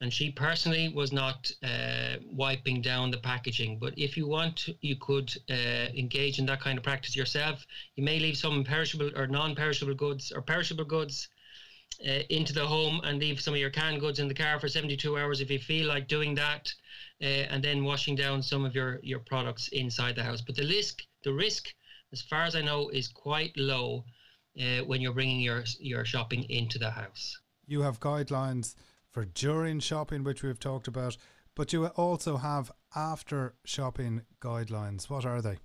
And 0.00 0.12
she 0.12 0.30
personally 0.30 0.88
was 0.88 1.12
not 1.12 1.50
uh, 1.62 2.16
wiping 2.24 2.80
down 2.80 3.10
the 3.10 3.18
packaging. 3.18 3.78
But 3.80 3.94
if 3.96 4.16
you 4.16 4.28
want, 4.28 4.68
you 4.80 4.96
could 4.96 5.34
uh, 5.50 5.88
engage 5.94 6.38
in 6.38 6.46
that 6.46 6.60
kind 6.60 6.78
of 6.78 6.84
practice 6.84 7.16
yourself. 7.16 7.66
You 7.96 8.04
may 8.04 8.20
leave 8.20 8.36
some 8.36 8.62
perishable 8.62 9.10
or 9.16 9.26
non 9.26 9.56
perishable 9.56 9.94
goods 9.94 10.30
or 10.30 10.40
perishable 10.40 10.84
goods 10.84 11.28
uh, 12.06 12.22
into 12.30 12.52
the 12.52 12.66
home 12.66 13.00
and 13.04 13.18
leave 13.18 13.40
some 13.40 13.54
of 13.54 13.60
your 13.60 13.70
canned 13.70 14.00
goods 14.00 14.20
in 14.20 14.28
the 14.28 14.34
car 14.34 14.60
for 14.60 14.68
72 14.68 15.18
hours 15.18 15.40
if 15.40 15.50
you 15.50 15.58
feel 15.58 15.88
like 15.88 16.06
doing 16.06 16.34
that, 16.34 16.72
uh, 17.22 17.24
and 17.50 17.62
then 17.62 17.82
washing 17.82 18.14
down 18.14 18.42
some 18.42 18.64
of 18.64 18.74
your, 18.74 19.00
your 19.02 19.18
products 19.18 19.68
inside 19.68 20.14
the 20.14 20.22
house. 20.22 20.40
But 20.40 20.56
the 20.56 20.66
risk, 20.66 21.02
the 21.24 21.32
risk, 21.32 21.74
as 22.12 22.22
far 22.22 22.44
as 22.44 22.54
I 22.54 22.62
know, 22.62 22.88
is 22.90 23.08
quite 23.08 23.56
low 23.56 24.04
uh, 24.60 24.84
when 24.84 25.00
you're 25.00 25.12
bringing 25.12 25.40
your 25.40 25.64
your 25.78 26.04
shopping 26.04 26.44
into 26.48 26.78
the 26.78 26.90
house. 26.90 27.36
You 27.66 27.82
have 27.82 28.00
guidelines 28.00 28.74
for 29.10 29.24
during 29.24 29.80
shopping, 29.80 30.24
which 30.24 30.42
we've 30.42 30.60
talked 30.60 30.88
about, 30.88 31.16
but 31.54 31.72
you 31.72 31.86
also 31.86 32.36
have 32.36 32.70
after 32.94 33.54
shopping 33.64 34.22
guidelines. 34.40 35.10
What 35.10 35.24
are 35.24 35.42
they? 35.42 35.58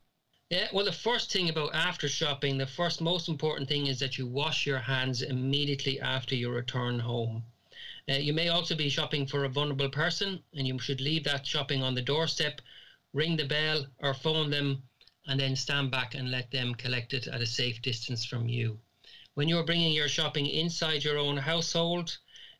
Yeah, 0.49 0.67
well, 0.71 0.85
the 0.85 0.91
first 0.91 1.31
thing 1.31 1.49
about 1.49 1.73
after 1.73 2.07
shopping, 2.07 2.57
the 2.57 2.67
first 2.67 3.01
most 3.01 3.27
important 3.27 3.67
thing 3.67 3.87
is 3.87 3.99
that 3.99 4.17
you 4.17 4.27
wash 4.27 4.65
your 4.65 4.79
hands 4.79 5.21
immediately 5.21 5.99
after 5.99 6.35
you 6.35 6.51
return 6.51 6.99
home. 6.99 7.43
Uh, 8.09 8.13
you 8.13 8.33
may 8.33 8.49
also 8.49 8.75
be 8.75 8.89
shopping 8.89 9.25
for 9.25 9.45
a 9.45 9.49
vulnerable 9.49 9.89
person, 9.89 10.43
and 10.53 10.67
you 10.67 10.77
should 10.77 11.01
leave 11.01 11.23
that 11.23 11.47
shopping 11.47 11.81
on 11.81 11.95
the 11.95 12.01
doorstep, 12.01 12.61
ring 13.13 13.37
the 13.37 13.45
bell, 13.45 13.85
or 13.99 14.13
phone 14.13 14.49
them, 14.49 14.83
and 15.27 15.39
then 15.39 15.55
stand 15.55 15.89
back 15.89 16.13
and 16.13 16.29
let 16.29 16.51
them 16.51 16.75
collect 16.75 17.13
it 17.13 17.27
at 17.27 17.41
a 17.41 17.45
safe 17.45 17.81
distance 17.81 18.25
from 18.25 18.49
you. 18.49 18.79
When 19.35 19.47
you're 19.47 19.63
bringing 19.63 19.93
your 19.93 20.09
shopping 20.09 20.45
inside 20.45 21.03
your 21.03 21.17
own 21.17 21.37
household, 21.37 22.17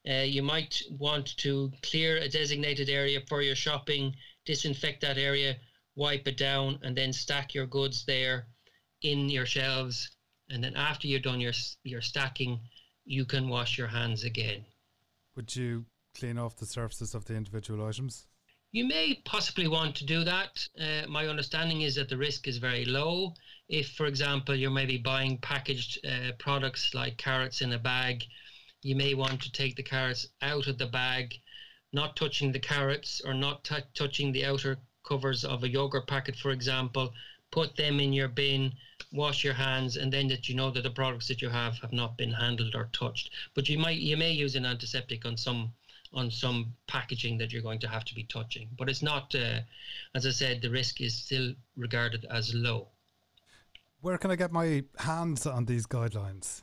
uh, 0.10 0.24
you 0.24 0.44
might 0.44 0.82
want 0.92 1.38
to 1.38 1.72
clear 1.82 2.18
a 2.18 2.30
designated 2.30 2.90
area 2.90 3.22
for 3.28 3.42
your 3.42 3.56
shopping, 3.56 4.16
disinfect 4.46 5.02
that 5.02 5.18
area, 5.18 5.56
wipe 5.96 6.28
it 6.28 6.38
down, 6.38 6.80
and 6.84 6.96
then 6.98 7.14
stack 7.14 7.54
your 7.54 7.68
goods 7.68 8.06
there 8.06 8.48
in 9.02 9.30
your 9.30 9.46
shelves. 9.46 10.10
And 10.50 10.64
then 10.64 10.76
after 10.76 11.08
you're 11.08 11.20
done 11.20 11.40
your 11.40 11.54
your 11.84 12.02
stacking, 12.02 12.60
you 13.06 13.26
can 13.26 13.48
wash 13.48 13.78
your 13.78 13.88
hands 13.88 14.24
again. 14.24 14.66
Would 15.36 15.56
you 15.56 15.86
clean 16.14 16.38
off 16.38 16.58
the 16.58 16.66
surfaces 16.66 17.16
of 17.16 17.26
the 17.26 17.36
individual 17.36 17.86
items? 17.86 18.28
You 18.72 18.86
may 18.86 19.22
possibly 19.24 19.68
want 19.68 19.96
to 19.98 20.06
do 20.06 20.24
that. 20.24 20.68
Uh, 20.80 21.08
my 21.08 21.28
understanding 21.28 21.82
is 21.82 21.96
that 21.96 22.10
the 22.10 22.18
risk 22.18 22.48
is 22.48 22.58
very 22.58 22.86
low. 22.86 23.36
If, 23.70 23.92
for 23.92 24.08
example, 24.08 24.56
you're 24.56 24.72
maybe 24.72 24.98
buying 24.98 25.38
packaged 25.38 26.06
uh, 26.06 26.32
products 26.40 26.94
like 26.94 27.18
carrots 27.18 27.62
in 27.62 27.72
a 27.74 27.78
bag, 27.78 28.24
you 28.84 28.96
may 28.96 29.14
want 29.14 29.42
to 29.42 29.52
take 29.52 29.76
the 29.76 29.84
carrots 29.84 30.28
out 30.42 30.68
of 30.68 30.78
the 30.78 30.86
bag, 30.86 31.40
not 31.92 32.16
touching 32.16 32.52
the 32.52 32.60
carrots 32.60 33.22
or 33.22 33.34
not 33.34 33.64
t- 33.64 33.78
touching 33.94 34.32
the 34.32 34.46
outer 34.46 34.78
covers 35.08 35.46
of 35.46 35.64
a 35.64 35.70
yogurt 35.70 36.08
packet, 36.08 36.36
for 36.36 36.52
example, 36.52 37.14
put 37.52 37.76
them 37.76 38.00
in 38.00 38.12
your 38.12 38.28
bin, 38.28 38.74
wash 39.12 39.44
your 39.44 39.54
hands, 39.54 39.96
and 39.98 40.12
then 40.12 40.28
that 40.28 40.50
you 40.50 40.56
know 40.56 40.72
that 40.72 40.82
the 40.82 40.90
products 40.90 41.28
that 41.28 41.42
you 41.42 41.50
have 41.50 41.78
have 41.78 41.94
not 41.94 42.18
been 42.18 42.32
handled 42.32 42.76
or 42.76 42.90
touched. 42.94 43.30
But 43.54 43.70
you 43.70 43.78
might 43.78 44.00
you 44.00 44.18
may 44.18 44.32
use 44.32 44.56
an 44.56 44.66
antiseptic 44.66 45.26
on 45.26 45.38
some 45.38 45.74
on 46.14 46.30
some 46.30 46.74
packaging 46.88 47.38
that 47.38 47.52
you're 47.52 47.62
going 47.62 47.80
to 47.80 47.88
have 47.88 48.06
to 48.06 48.16
be 48.16 48.24
touching. 48.26 48.70
But 48.78 48.90
it's 48.90 49.02
not, 49.02 49.34
uh, 49.34 49.62
as 50.14 50.28
I 50.28 50.30
said, 50.30 50.62
the 50.62 50.70
risk 50.70 51.02
is 51.02 51.16
still 51.16 51.54
regarded 51.76 52.26
as 52.30 52.54
low. 52.54 52.90
Where 54.02 54.18
can 54.18 54.30
I 54.30 54.36
get 54.36 54.52
my 54.52 54.84
hands 55.00 55.48
on 55.48 55.66
these 55.66 55.88
guidelines? 55.88 56.62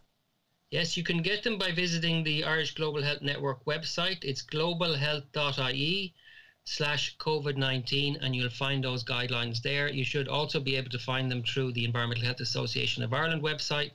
Yes, 0.70 0.96
you 0.96 1.02
can 1.02 1.20
get 1.20 1.42
them 1.42 1.58
by 1.58 1.72
visiting 1.72 2.22
the 2.22 2.44
Irish 2.44 2.74
Global 2.76 3.02
Health 3.02 3.22
Network 3.22 3.64
website. 3.64 4.22
It's 4.22 4.42
globalhealth.ie 4.42 6.14
slash 6.62 7.16
COVID 7.18 7.56
19, 7.56 8.18
and 8.20 8.36
you'll 8.36 8.50
find 8.50 8.84
those 8.84 9.02
guidelines 9.02 9.62
there. 9.62 9.88
You 9.88 10.04
should 10.04 10.28
also 10.28 10.60
be 10.60 10.76
able 10.76 10.90
to 10.90 10.98
find 11.00 11.28
them 11.28 11.42
through 11.42 11.72
the 11.72 11.84
Environmental 11.84 12.24
Health 12.24 12.38
Association 12.38 13.02
of 13.02 13.12
Ireland 13.12 13.42
website 13.42 13.90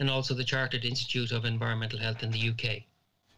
and 0.00 0.10
also 0.10 0.34
the 0.34 0.42
Chartered 0.42 0.84
Institute 0.84 1.30
of 1.30 1.44
Environmental 1.44 2.00
Health 2.00 2.24
in 2.24 2.32
the 2.32 2.50
UK. 2.50 2.82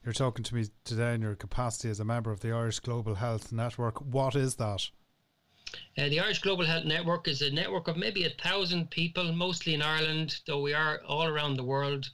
You're 0.03 0.15
talking 0.15 0.45
to 0.45 0.55
me 0.55 0.69
today 0.85 1.13
in 1.13 1.21
your 1.21 1.35
capacity 1.35 1.91
as 1.91 2.01
a 2.01 2.07
member 2.07 2.31
of 2.31 2.41
the 2.41 2.53
Irish 2.53 2.81
Global 2.81 3.17
Health 3.17 3.53
Network. 3.53 4.01
What 4.01 4.35
is 4.35 4.55
that? 4.55 4.89
Uh, 5.97 6.09
the 6.09 6.21
Irish 6.21 6.41
Global 6.41 6.65
Health 6.65 6.85
Network 6.85 7.29
is 7.29 7.43
a 7.43 7.51
network 7.51 7.89
of 7.89 7.97
maybe 7.97 8.25
a 8.25 8.31
thousand 8.31 8.91
people, 8.91 9.33
mostly 9.33 9.75
in 9.75 9.83
Ireland, 9.83 10.41
though 10.47 10.61
we 10.61 10.75
are 10.75 11.03
all 11.05 11.27
around 11.27 11.57
the 11.57 11.65
world 11.65 12.09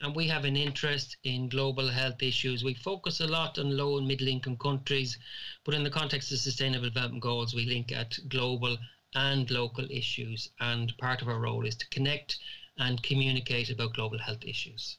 and 0.00 0.14
we 0.14 0.26
have 0.28 0.44
an 0.44 0.56
interest 0.56 1.16
in 1.24 1.48
global 1.48 1.88
health 1.88 2.22
issues. 2.22 2.64
We 2.64 2.74
focus 2.74 3.20
a 3.20 3.26
lot 3.26 3.58
on 3.58 3.76
low 3.76 3.98
and 3.98 4.08
middle 4.08 4.28
income 4.28 4.56
countries, 4.56 5.18
but 5.64 5.74
in 5.74 5.84
the 5.84 5.90
context 5.90 6.32
of 6.32 6.38
sustainable 6.38 6.88
development 6.88 7.22
goals, 7.22 7.54
we 7.54 7.66
link 7.66 7.92
at 7.92 8.18
global 8.28 8.78
and 9.14 9.50
local 9.50 9.86
issues. 9.90 10.50
And 10.60 10.96
part 10.98 11.20
of 11.20 11.28
our 11.28 11.38
role 11.38 11.66
is 11.66 11.76
to 11.76 11.88
connect 11.88 12.38
and 12.78 13.02
communicate 13.02 13.70
about 13.70 13.94
global 13.94 14.18
health 14.18 14.42
issues. 14.42 14.96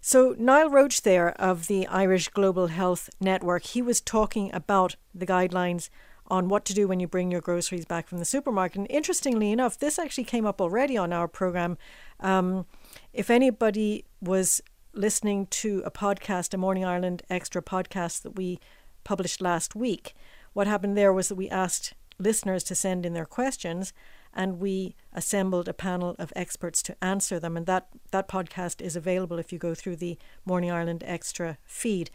So, 0.00 0.34
Niall 0.36 0.70
Roche, 0.70 1.00
there 1.00 1.30
of 1.40 1.68
the 1.68 1.86
Irish 1.86 2.28
Global 2.28 2.66
Health 2.66 3.08
Network, 3.20 3.62
he 3.62 3.80
was 3.80 4.00
talking 4.00 4.52
about 4.52 4.96
the 5.14 5.26
guidelines 5.26 5.88
on 6.32 6.48
what 6.48 6.64
to 6.64 6.72
do 6.72 6.88
when 6.88 6.98
you 6.98 7.06
bring 7.06 7.30
your 7.30 7.42
groceries 7.42 7.84
back 7.84 8.08
from 8.08 8.16
the 8.16 8.24
supermarket. 8.24 8.78
And 8.78 8.86
interestingly 8.88 9.52
enough, 9.52 9.78
this 9.78 9.98
actually 9.98 10.24
came 10.24 10.46
up 10.46 10.62
already 10.62 10.96
on 10.96 11.12
our 11.12 11.28
program. 11.28 11.76
Um, 12.20 12.64
if 13.12 13.28
anybody 13.28 14.06
was 14.18 14.62
listening 14.94 15.46
to 15.48 15.82
a 15.84 15.90
podcast, 15.90 16.54
a 16.54 16.56
Morning 16.56 16.86
Ireland 16.86 17.22
extra 17.28 17.60
podcast 17.60 18.22
that 18.22 18.34
we 18.34 18.58
published 19.04 19.42
last 19.42 19.76
week, 19.76 20.14
what 20.54 20.66
happened 20.66 20.96
there 20.96 21.12
was 21.12 21.28
that 21.28 21.34
we 21.34 21.50
asked 21.50 21.92
listeners 22.18 22.64
to 22.64 22.74
send 22.74 23.04
in 23.04 23.12
their 23.12 23.26
questions 23.26 23.92
and 24.32 24.58
we 24.58 24.96
assembled 25.12 25.68
a 25.68 25.74
panel 25.74 26.16
of 26.18 26.32
experts 26.34 26.82
to 26.84 26.96
answer 27.04 27.38
them 27.38 27.58
and 27.58 27.66
that 27.66 27.88
that 28.10 28.26
podcast 28.26 28.80
is 28.80 28.96
available 28.96 29.38
if 29.38 29.52
you 29.52 29.58
go 29.58 29.74
through 29.74 29.96
the 29.96 30.16
Morning 30.46 30.70
Ireland 30.70 31.04
extra 31.06 31.58
feed. 31.66 32.10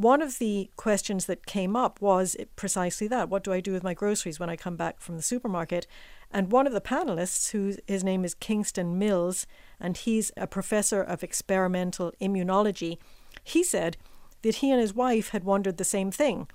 One 0.00 0.22
of 0.22 0.38
the 0.38 0.70
questions 0.76 1.26
that 1.26 1.44
came 1.44 1.76
up 1.76 2.00
was 2.00 2.34
precisely 2.56 3.06
that 3.08 3.28
what 3.28 3.44
do 3.44 3.52
I 3.52 3.60
do 3.60 3.74
with 3.74 3.82
my 3.82 3.92
groceries 3.92 4.40
when 4.40 4.48
I 4.48 4.56
come 4.56 4.74
back 4.74 4.98
from 4.98 5.16
the 5.16 5.22
supermarket? 5.22 5.86
And 6.30 6.50
one 6.50 6.66
of 6.66 6.72
the 6.72 6.80
panelists, 6.80 7.50
who 7.50 7.76
his 7.86 8.02
name 8.02 8.24
is 8.24 8.32
Kingston 8.32 8.98
Mills, 8.98 9.46
and 9.78 9.98
he's 9.98 10.32
a 10.38 10.46
professor 10.46 11.02
of 11.02 11.22
experimental 11.22 12.14
immunology, 12.18 12.96
he 13.44 13.62
said 13.62 13.98
that 14.40 14.54
he 14.56 14.70
and 14.70 14.80
his 14.80 14.94
wife 14.94 15.28
had 15.30 15.44
wondered 15.44 15.76
the 15.76 15.84
same 15.84 16.10
thing. 16.10 16.48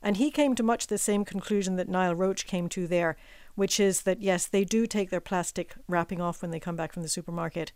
And 0.00 0.18
he 0.18 0.30
came 0.30 0.54
to 0.54 0.62
much 0.62 0.86
the 0.86 0.96
same 0.96 1.24
conclusion 1.24 1.74
that 1.74 1.88
Niall 1.88 2.14
Roche 2.14 2.44
came 2.44 2.68
to 2.68 2.86
there, 2.86 3.16
which 3.56 3.80
is 3.80 4.02
that 4.02 4.22
yes, 4.22 4.46
they 4.46 4.62
do 4.62 4.86
take 4.86 5.10
their 5.10 5.20
plastic 5.20 5.74
wrapping 5.88 6.20
off 6.20 6.40
when 6.40 6.52
they 6.52 6.60
come 6.60 6.76
back 6.76 6.92
from 6.92 7.02
the 7.02 7.08
supermarket, 7.08 7.72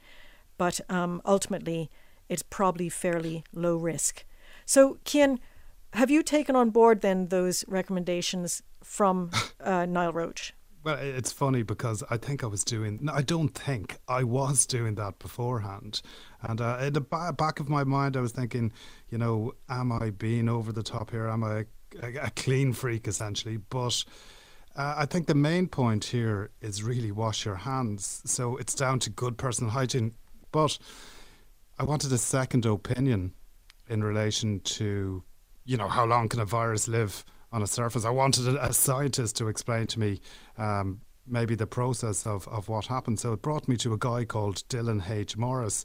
but 0.57 0.81
um, 0.89 1.21
ultimately 1.27 1.91
it's 2.29 2.45
probably 2.45 2.89
fairly 2.89 3.43
low 3.53 3.77
risk. 3.77 4.25
So, 4.67 4.99
Cian, 5.07 5.39
have 5.93 6.11
you 6.11 6.23
taken 6.23 6.57
on 6.57 6.71
board 6.71 7.01
then 7.01 7.29
those 7.29 7.65
recommendations 7.69 8.63
from 8.83 9.31
uh, 9.61 9.87
Niall 9.87 10.13
Roche? 10.13 10.53
Well, 10.83 10.99
it's 11.01 11.33
funny 11.33 11.63
because 11.63 12.05
I 12.11 12.17
think 12.17 12.45
I 12.45 12.47
was 12.47 12.63
doing. 12.63 13.09
I 13.13 13.23
don't 13.23 13.49
think 13.49 13.99
I 14.07 14.23
was 14.23 14.67
doing 14.67 14.95
that 14.97 15.19
beforehand, 15.19 16.01
and 16.43 16.61
uh, 16.61 16.79
in 16.81 16.93
the 16.93 17.01
back 17.01 17.59
of 17.59 17.69
my 17.69 17.83
mind, 17.83 18.17
I 18.17 18.21
was 18.21 18.31
thinking, 18.31 18.73
you 19.09 19.19
know, 19.19 19.53
am 19.69 19.91
I 19.91 20.11
being 20.11 20.49
over 20.49 20.71
the 20.71 20.85
top 20.85 21.11
here? 21.11 21.27
Am 21.27 21.43
I 21.43 21.65
a, 22.03 22.27
a 22.27 22.31
clean 22.37 22.73
freak 22.73 23.09
essentially? 23.09 23.57
But 23.57 24.05
uh, 24.77 24.95
I 24.99 25.07
think 25.07 25.27
the 25.27 25.35
main 25.35 25.67
point 25.67 26.05
here 26.05 26.51
is 26.61 26.85
really 26.85 27.11
wash 27.11 27.45
your 27.45 27.57
hands. 27.57 28.23
So 28.25 28.57
it's 28.57 28.75
down 28.75 29.01
to 29.01 29.11
good 29.11 29.39
personal 29.39 29.73
hygiene. 29.73 30.15
But 30.53 30.79
I 31.81 31.85
wanted 31.85 32.13
a 32.13 32.19
second 32.19 32.65
opinion 32.65 33.33
in 33.89 34.03
relation 34.03 34.61
to, 34.61 35.23
you 35.65 35.77
know, 35.77 35.89
how 35.89 36.05
long 36.05 36.29
can 36.29 36.41
a 36.41 36.45
virus 36.45 36.89
live 36.89 37.25
on 37.53 37.63
a 37.63 37.67
surface? 37.67 38.05
I 38.05 38.11
wanted 38.11 38.57
a, 38.57 38.73
scientist 38.73 39.37
to 39.37 39.49
explain 39.49 39.87
to 39.89 40.01
me 40.01 40.21
um, 40.59 41.01
maybe 41.27 41.55
the 41.55 41.67
process 41.67 42.27
of, 42.27 42.47
of 42.49 42.69
what 42.69 42.87
happened. 42.87 43.21
So 43.21 43.33
it 43.33 43.43
brought 43.43 43.69
me 43.69 43.77
to 43.79 43.93
a 43.93 43.99
guy 43.99 44.25
called 44.25 44.57
Dylan 44.69 45.09
H. 45.09 45.37
Morris. 45.37 45.85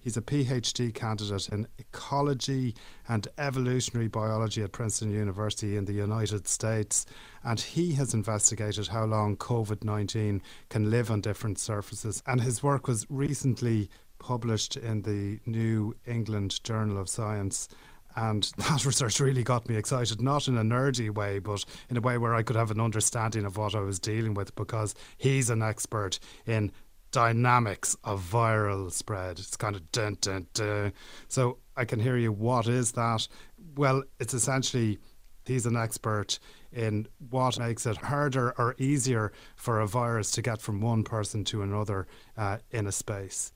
He's 0.00 0.16
a 0.16 0.22
PhD 0.22 0.94
candidate 0.94 1.50
in 1.50 1.66
ecology 1.78 2.74
and 3.06 3.28
evolutionary 3.36 4.08
biology 4.08 4.62
at 4.62 4.72
Princeton 4.72 5.10
University 5.10 5.76
in 5.76 5.84
the 5.84 5.92
United 5.92 6.48
States. 6.48 7.04
And 7.44 7.60
he 7.60 7.92
has 7.94 8.14
investigated 8.14 8.88
how 8.88 9.04
long 9.04 9.36
COVID 9.36 9.84
19 9.84 10.40
can 10.70 10.90
live 10.90 11.10
on 11.10 11.20
different 11.20 11.58
surfaces. 11.58 12.22
And 12.26 12.40
his 12.40 12.62
work 12.62 12.88
was 12.88 13.06
recently 13.10 13.90
published 14.20 14.76
in 14.76 15.02
the 15.02 15.40
New 15.46 15.96
England 16.06 16.62
Journal 16.62 16.98
of 16.98 17.08
Science. 17.08 17.68
And 18.14 18.44
that 18.58 18.84
research 18.84 19.18
really 19.18 19.42
got 19.42 19.68
me 19.68 19.76
excited, 19.76 20.20
not 20.20 20.46
in 20.46 20.56
a 20.56 20.62
nerdy 20.62 21.10
way, 21.12 21.40
but 21.40 21.64
in 21.88 21.96
a 21.96 22.00
way 22.00 22.18
where 22.18 22.34
I 22.34 22.42
could 22.42 22.56
have 22.56 22.70
an 22.70 22.80
understanding 22.80 23.44
of 23.44 23.56
what 23.56 23.74
I 23.74 23.80
was 23.80 23.98
dealing 23.98 24.34
with 24.34 24.54
because 24.54 24.94
he's 25.18 25.50
an 25.50 25.62
expert 25.62 26.20
in 26.46 26.70
dynamics 27.10 27.96
of 28.04 28.22
viral 28.22 28.92
spread. 28.92 29.38
It's 29.38 29.56
kind 29.56 29.74
of 29.74 29.90
dun 29.90 30.16
dun 30.20 30.46
dun. 30.54 30.92
So 31.28 31.58
I 31.76 31.84
can 31.84 31.98
hear 31.98 32.16
you. 32.16 32.32
What 32.32 32.68
is 32.68 32.92
that? 32.92 33.26
Well, 33.74 34.04
it's 34.18 34.34
essentially 34.34 34.98
he's 35.44 35.66
an 35.66 35.76
expert 35.76 36.38
in 36.72 37.08
what 37.30 37.58
makes 37.58 37.86
it 37.86 37.96
harder 37.96 38.52
or 38.58 38.74
easier 38.78 39.32
for 39.56 39.80
a 39.80 39.86
virus 39.86 40.30
to 40.32 40.42
get 40.42 40.60
from 40.60 40.80
one 40.80 41.02
person 41.02 41.44
to 41.44 41.62
another 41.62 42.06
uh, 42.36 42.58
in 42.70 42.86
a 42.86 42.92
space. 42.92 43.52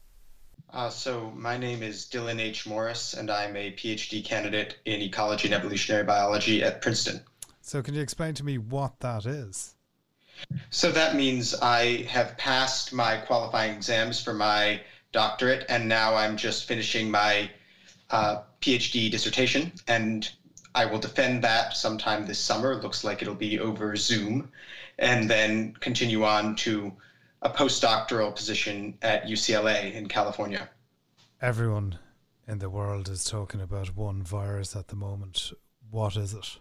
Uh, 0.74 0.90
so 0.90 1.32
my 1.36 1.56
name 1.56 1.84
is 1.84 2.04
Dylan 2.04 2.40
H. 2.40 2.66
Morris, 2.66 3.14
and 3.14 3.30
I'm 3.30 3.56
a 3.56 3.70
PhD 3.70 4.24
candidate 4.24 4.76
in 4.84 5.00
ecology 5.00 5.46
and 5.46 5.54
evolutionary 5.54 6.02
biology 6.02 6.64
at 6.64 6.82
Princeton. 6.82 7.20
So 7.60 7.80
can 7.80 7.94
you 7.94 8.02
explain 8.02 8.34
to 8.34 8.44
me 8.44 8.58
what 8.58 8.98
that 8.98 9.24
is? 9.24 9.76
So 10.70 10.90
that 10.90 11.14
means 11.14 11.54
I 11.54 12.02
have 12.08 12.36
passed 12.38 12.92
my 12.92 13.18
qualifying 13.18 13.76
exams 13.76 14.20
for 14.20 14.34
my 14.34 14.80
doctorate, 15.12 15.64
and 15.68 15.88
now 15.88 16.16
I'm 16.16 16.36
just 16.36 16.64
finishing 16.64 17.08
my 17.08 17.48
uh, 18.10 18.42
PhD 18.60 19.08
dissertation, 19.12 19.70
and 19.86 20.28
I 20.74 20.86
will 20.86 20.98
defend 20.98 21.44
that 21.44 21.76
sometime 21.76 22.26
this 22.26 22.40
summer. 22.40 22.74
looks 22.82 23.04
like 23.04 23.22
it'll 23.22 23.36
be 23.36 23.60
over 23.60 23.94
Zoom, 23.94 24.50
and 24.98 25.30
then 25.30 25.74
continue 25.78 26.24
on 26.24 26.56
to 26.56 26.92
a 27.44 27.50
postdoctoral 27.50 28.34
position 28.34 28.96
at 29.02 29.26
UCLA 29.26 29.92
in 29.92 30.08
California. 30.08 30.68
Everyone 31.42 31.98
in 32.48 32.58
the 32.58 32.70
world 32.70 33.08
is 33.08 33.24
talking 33.24 33.60
about 33.60 33.94
one 33.96 34.22
virus 34.22 34.74
at 34.74 34.88
the 34.88 34.96
moment. 34.96 35.52
What 35.90 36.16
is 36.16 36.32
it? 36.32 36.58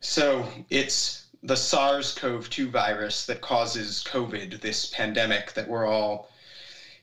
So 0.00 0.46
it's 0.68 1.26
the 1.42 1.56
SARS 1.56 2.14
CoV 2.14 2.50
2 2.50 2.70
virus 2.70 3.26
that 3.26 3.40
causes 3.40 4.04
COVID, 4.08 4.60
this 4.60 4.86
pandemic 4.86 5.52
that 5.54 5.68
we're 5.68 5.86
all 5.86 6.30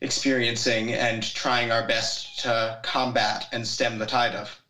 experiencing 0.01 0.93
and 0.93 1.23
trying 1.23 1.71
our 1.71 1.88
best 1.88 2.39
to 2.39 2.79
combat 2.83 3.47
and 3.53 3.65
stem 3.65 3.97
the 3.97 4.05
tide 4.05 4.35
of. 4.35 4.61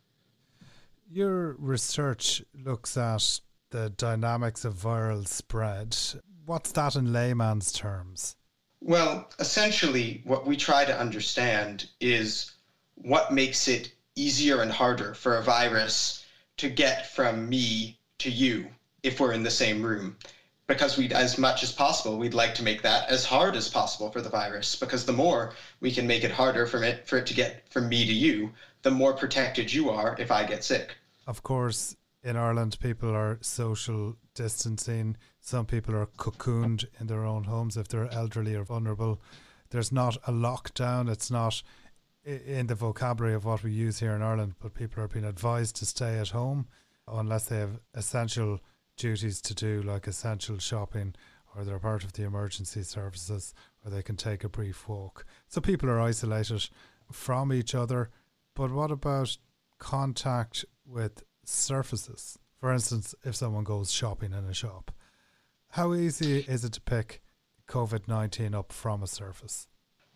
Your 1.10 1.54
research 1.58 2.42
looks 2.54 2.96
at 2.96 3.40
the 3.70 3.90
dynamics 3.90 4.64
of 4.64 4.74
viral 4.74 5.26
spread. 5.26 5.96
What's 6.46 6.70
that 6.72 6.94
in 6.94 7.12
layman's 7.12 7.72
terms? 7.72 8.36
Well, 8.80 9.28
essentially, 9.40 10.22
what 10.24 10.46
we 10.46 10.56
try 10.56 10.84
to 10.84 10.96
understand 10.96 11.88
is 12.00 12.52
what 12.94 13.32
makes 13.32 13.66
it 13.66 13.92
easier 14.14 14.62
and 14.62 14.70
harder 14.70 15.12
for 15.14 15.36
a 15.36 15.42
virus 15.42 16.24
to 16.58 16.70
get 16.70 17.10
from 17.10 17.48
me 17.48 17.98
to 18.18 18.30
you 18.30 18.68
if 19.02 19.18
we're 19.18 19.32
in 19.32 19.42
the 19.42 19.50
same 19.50 19.82
room. 19.82 20.16
Because 20.68 20.96
we 20.96 21.08
as 21.10 21.36
much 21.36 21.64
as 21.64 21.72
possible 21.72 22.16
we'd 22.16 22.32
like 22.32 22.54
to 22.54 22.62
make 22.62 22.80
that 22.82 23.08
as 23.08 23.24
hard 23.24 23.56
as 23.56 23.68
possible 23.68 24.12
for 24.12 24.20
the 24.20 24.28
virus. 24.28 24.76
Because 24.76 25.04
the 25.04 25.12
more 25.12 25.52
we 25.80 25.90
can 25.90 26.06
make 26.06 26.22
it 26.22 26.30
harder 26.30 26.64
for 26.64 26.84
it 26.84 27.08
for 27.08 27.18
it 27.18 27.26
to 27.26 27.34
get 27.34 27.68
from 27.72 27.88
me 27.88 28.06
to 28.06 28.12
you 28.12 28.52
the 28.82 28.90
more 28.92 29.14
protected 29.14 29.72
you 29.72 29.90
are 29.90 30.14
if 30.18 30.30
i 30.30 30.44
get 30.44 30.62
sick. 30.62 30.96
Of 31.26 31.42
course 31.42 31.96
in 32.22 32.36
ireland 32.36 32.78
people 32.80 33.10
are 33.10 33.38
social 33.40 34.16
distancing 34.34 35.16
some 35.46 35.66
people 35.66 35.94
are 35.94 36.06
cocooned 36.18 36.84
in 37.00 37.06
their 37.06 37.24
own 37.24 37.44
homes 37.44 37.76
if 37.76 37.88
they're 37.88 38.12
elderly 38.12 38.54
or 38.54 38.64
vulnerable 38.64 39.20
there's 39.70 39.92
not 39.92 40.16
a 40.26 40.32
lockdown 40.32 41.08
it's 41.08 41.30
not 41.30 41.62
in 42.24 42.66
the 42.66 42.74
vocabulary 42.74 43.34
of 43.34 43.44
what 43.44 43.62
we 43.62 43.70
use 43.70 44.00
here 44.00 44.14
in 44.14 44.22
ireland 44.22 44.54
but 44.60 44.74
people 44.74 45.02
are 45.02 45.08
being 45.08 45.24
advised 45.24 45.76
to 45.76 45.86
stay 45.86 46.18
at 46.18 46.30
home 46.30 46.66
unless 47.08 47.46
they 47.46 47.58
have 47.58 47.78
essential 47.94 48.60
duties 48.96 49.40
to 49.42 49.54
do, 49.54 49.82
like 49.82 50.06
essential 50.06 50.58
shopping, 50.58 51.14
or 51.54 51.64
they're 51.64 51.78
part 51.78 52.04
of 52.04 52.14
the 52.14 52.24
emergency 52.24 52.82
services, 52.82 53.54
or 53.84 53.90
they 53.90 54.02
can 54.02 54.16
take 54.16 54.44
a 54.44 54.48
brief 54.48 54.88
walk. 54.88 55.24
So 55.48 55.60
people 55.60 55.88
are 55.88 56.00
isolated 56.00 56.68
from 57.12 57.52
each 57.52 57.74
other. 57.74 58.10
But 58.54 58.72
what 58.72 58.90
about 58.90 59.36
contact 59.78 60.64
with 60.86 61.22
surfaces? 61.44 62.38
For 62.58 62.72
instance, 62.72 63.14
if 63.22 63.36
someone 63.36 63.64
goes 63.64 63.92
shopping 63.92 64.32
in 64.32 64.44
a 64.44 64.54
shop, 64.54 64.90
how 65.76 65.92
easy 65.92 66.38
is 66.38 66.64
it 66.64 66.72
to 66.72 66.80
pick 66.80 67.20
COVID 67.68 68.08
19 68.08 68.54
up 68.54 68.72
from 68.72 69.02
a 69.02 69.06
surface? 69.06 69.68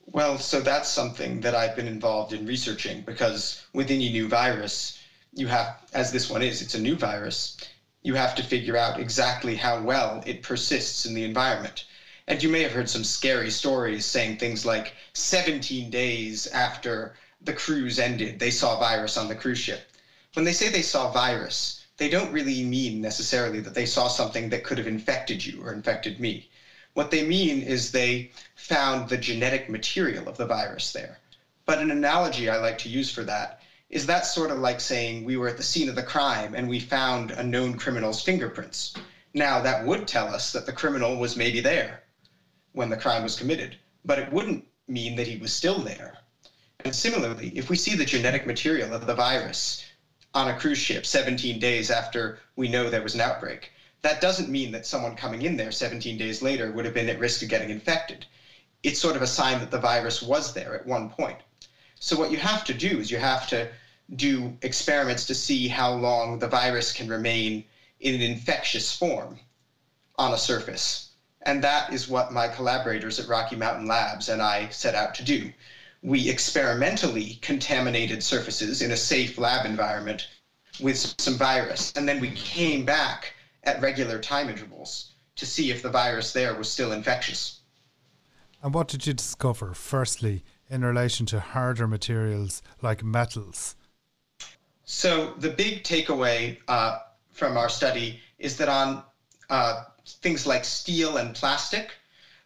Well, 0.07 0.39
so 0.39 0.63
that's 0.63 0.89
something 0.89 1.43
that 1.43 1.55
I've 1.55 1.77
been 1.77 1.87
involved 1.87 2.33
in 2.33 2.47
researching 2.47 3.03
because 3.03 3.63
with 3.75 3.91
any 3.91 4.09
new 4.11 4.27
virus, 4.27 4.99
you 5.35 5.49
have, 5.49 5.77
as 5.93 6.13
this 6.13 6.31
one 6.31 6.41
is, 6.41 6.63
it's 6.63 6.77
a 6.77 6.81
new 6.81 6.97
virus, 6.97 7.59
you 8.01 8.15
have 8.15 8.35
to 8.37 8.43
figure 8.43 8.75
out 8.75 8.99
exactly 8.99 9.55
how 9.55 9.83
well 9.83 10.23
it 10.25 10.43
persists 10.43 11.05
in 11.05 11.13
the 11.13 11.25
environment. 11.25 11.85
And 12.27 12.43
you 12.43 12.49
may 12.49 12.63
have 12.63 12.73
heard 12.73 12.89
some 12.89 13.05
scary 13.05 13.51
stories 13.51 14.07
saying 14.07 14.39
things 14.39 14.65
like 14.65 14.95
17 15.13 15.91
days 15.91 16.47
after 16.47 17.17
the 17.43 17.53
cruise 17.53 17.99
ended, 17.99 18.39
they 18.39 18.51
saw 18.51 18.81
virus 18.81 19.19
on 19.19 19.29
the 19.29 19.35
cruise 19.35 19.59
ship. 19.59 19.83
When 20.33 20.47
they 20.47 20.55
say 20.55 20.71
they 20.71 20.81
saw 20.81 21.13
virus, 21.13 21.80
they 22.01 22.09
don't 22.09 22.33
really 22.33 22.65
mean 22.65 23.03
necessarily 23.03 23.61
that 23.61 23.75
they 23.75 23.85
saw 23.85 24.09
something 24.09 24.49
that 24.49 24.65
could 24.65 24.79
have 24.79 24.87
infected 24.87 25.45
you 25.45 25.61
or 25.63 25.71
infected 25.71 26.19
me. 26.19 26.49
What 26.95 27.11
they 27.11 27.23
mean 27.23 27.61
is 27.61 27.93
they 27.93 28.31
found 28.55 29.11
the 29.11 29.19
genetic 29.19 29.69
material 29.69 30.27
of 30.27 30.39
the 30.39 30.47
virus 30.47 30.95
there. 30.95 31.19
But 31.67 31.79
an 31.79 31.91
analogy 31.91 32.49
I 32.49 32.57
like 32.57 32.79
to 32.79 32.89
use 32.89 33.13
for 33.13 33.23
that 33.25 33.61
is 33.91 34.07
that 34.07 34.25
sort 34.25 34.51
of 34.51 34.61
like 34.61 34.81
saying 34.81 35.25
we 35.25 35.37
were 35.37 35.47
at 35.47 35.59
the 35.59 35.63
scene 35.63 35.91
of 35.91 35.95
the 35.95 36.03
crime 36.03 36.55
and 36.55 36.71
we 36.71 36.81
found 36.81 37.33
a 37.33 37.43
known 37.43 37.77
criminal's 37.77 38.23
fingerprints. 38.23 38.95
Now, 39.35 39.61
that 39.61 39.85
would 39.85 40.09
tell 40.09 40.29
us 40.29 40.53
that 40.53 40.65
the 40.65 40.73
criminal 40.73 41.19
was 41.19 41.37
maybe 41.37 41.61
there 41.61 42.03
when 42.73 42.89
the 42.89 42.97
crime 42.97 43.23
was 43.23 43.37
committed, 43.37 43.77
but 44.07 44.19
it 44.19 44.33
wouldn't 44.33 44.65
mean 44.89 45.17
that 45.17 45.27
he 45.27 45.37
was 45.37 45.53
still 45.53 45.79
there. 45.79 46.17
And 46.83 46.95
similarly, 46.95 47.53
if 47.55 47.69
we 47.69 47.77
see 47.77 47.95
the 47.95 48.07
genetic 48.07 48.47
material 48.47 48.95
of 48.95 49.07
the 49.07 49.15
virus 49.15 49.85
on 50.35 50.49
a 50.49 50.55
cruise 50.55 50.79
ship 50.79 51.05
17 51.05 51.59
days 51.59 51.91
after 51.91 52.39
we 52.57 52.69
know 52.69 52.89
there 52.89 53.03
was 53.03 53.15
an 53.15 53.21
outbreak, 53.21 53.73
that 54.03 54.21
doesn't 54.21 54.49
mean 54.51 54.73
that 54.73 54.87
someone 54.87 55.15
coming 55.15 55.43
in 55.43 55.57
there 55.57 55.71
17 55.71 56.17
days 56.17 56.41
later 56.41 56.73
would 56.73 56.85
have 56.85 56.95
been 56.95 57.09
at 57.09 57.19
risk 57.19 57.43
of 57.43 57.49
getting 57.49 57.71
infected. 57.71 58.25
It's 58.83 58.99
sort 58.99 59.17
of 59.17 59.23
a 59.23 59.27
sign 59.27 59.59
that 59.61 59.71
the 59.71 59.79
virus 59.79 60.23
was 60.23 60.55
there 60.55 60.75
at 60.75 60.87
one 60.87 61.09
point. 61.09 61.37
So 61.99 62.17
what 62.17 62.31
you 62.31 62.39
have 62.39 62.65
to 62.65 62.73
do 62.73 62.99
is 62.99 63.11
you 63.11 63.19
have 63.19 63.47
to 63.49 63.69
do 64.17 64.57
experiments 64.63 65.25
to 65.27 65.35
see 65.35 65.69
how 65.69 65.93
long 65.93 66.39
the 66.39 66.47
virus 66.47 66.91
can 66.91 67.09
remain 67.09 67.63
in 68.01 68.15
an 68.15 68.23
infectious 68.23 68.91
form 68.93 69.39
on 70.17 70.33
a 70.33 70.39
surface. 70.39 71.11
And 71.43 71.63
that 71.63 71.93
is 71.93 72.09
what 72.09 72.33
my 72.33 72.47
collaborators 72.49 73.19
at 73.19 73.29
Rocky 73.29 73.57
Mountain 73.57 73.87
Labs 73.87 74.29
and 74.29 74.43
I 74.43 74.69
set 74.69 74.95
out 74.95 75.15
to 75.15 75.23
do. 75.23 75.51
We 76.03 76.31
experimentally 76.31 77.39
contaminated 77.43 78.23
surfaces 78.23 78.83
in 78.83 78.93
a 78.93 78.97
safe 78.97 79.39
lab 79.39 79.67
environment 79.67 80.29
with 80.81 81.15
some 81.19 81.37
virus, 81.37 81.93
and 81.97 82.09
then 82.09 82.21
we 82.21 82.31
came 82.31 82.85
back 82.85 83.35
at 83.65 83.83
regular 83.83 84.19
time 84.19 84.49
intervals 84.49 85.13
to 85.37 85.47
see 85.47 85.71
if 85.71 85.83
the 85.83 85.91
virus 85.91 86.33
there 86.33 86.55
was 86.55 86.71
still 86.71 86.93
infectious. 86.93 87.61
And 88.63 88.75
what 88.75 88.89
did 88.89 89.07
you 89.07 89.15
discover, 89.15 89.75
firstly, 89.75 90.45
in 90.69 90.85
relation 90.85 91.27
to 91.27 91.41
harder 91.41 91.89
materials 91.89 92.63
like 92.83 93.03
metals? 93.03 93.75
So, 94.85 95.35
the 95.39 95.51
big 95.51 95.85
takeaway 95.85 96.59
uh, 96.69 96.99
from 97.31 97.57
our 97.57 97.69
study 97.69 98.21
is 98.39 98.57
that 98.59 98.69
on 98.69 99.03
uh, 99.49 99.85
things 100.05 100.47
like 100.47 100.65
steel 100.65 101.17
and 101.19 101.35
plastic, 101.35 101.93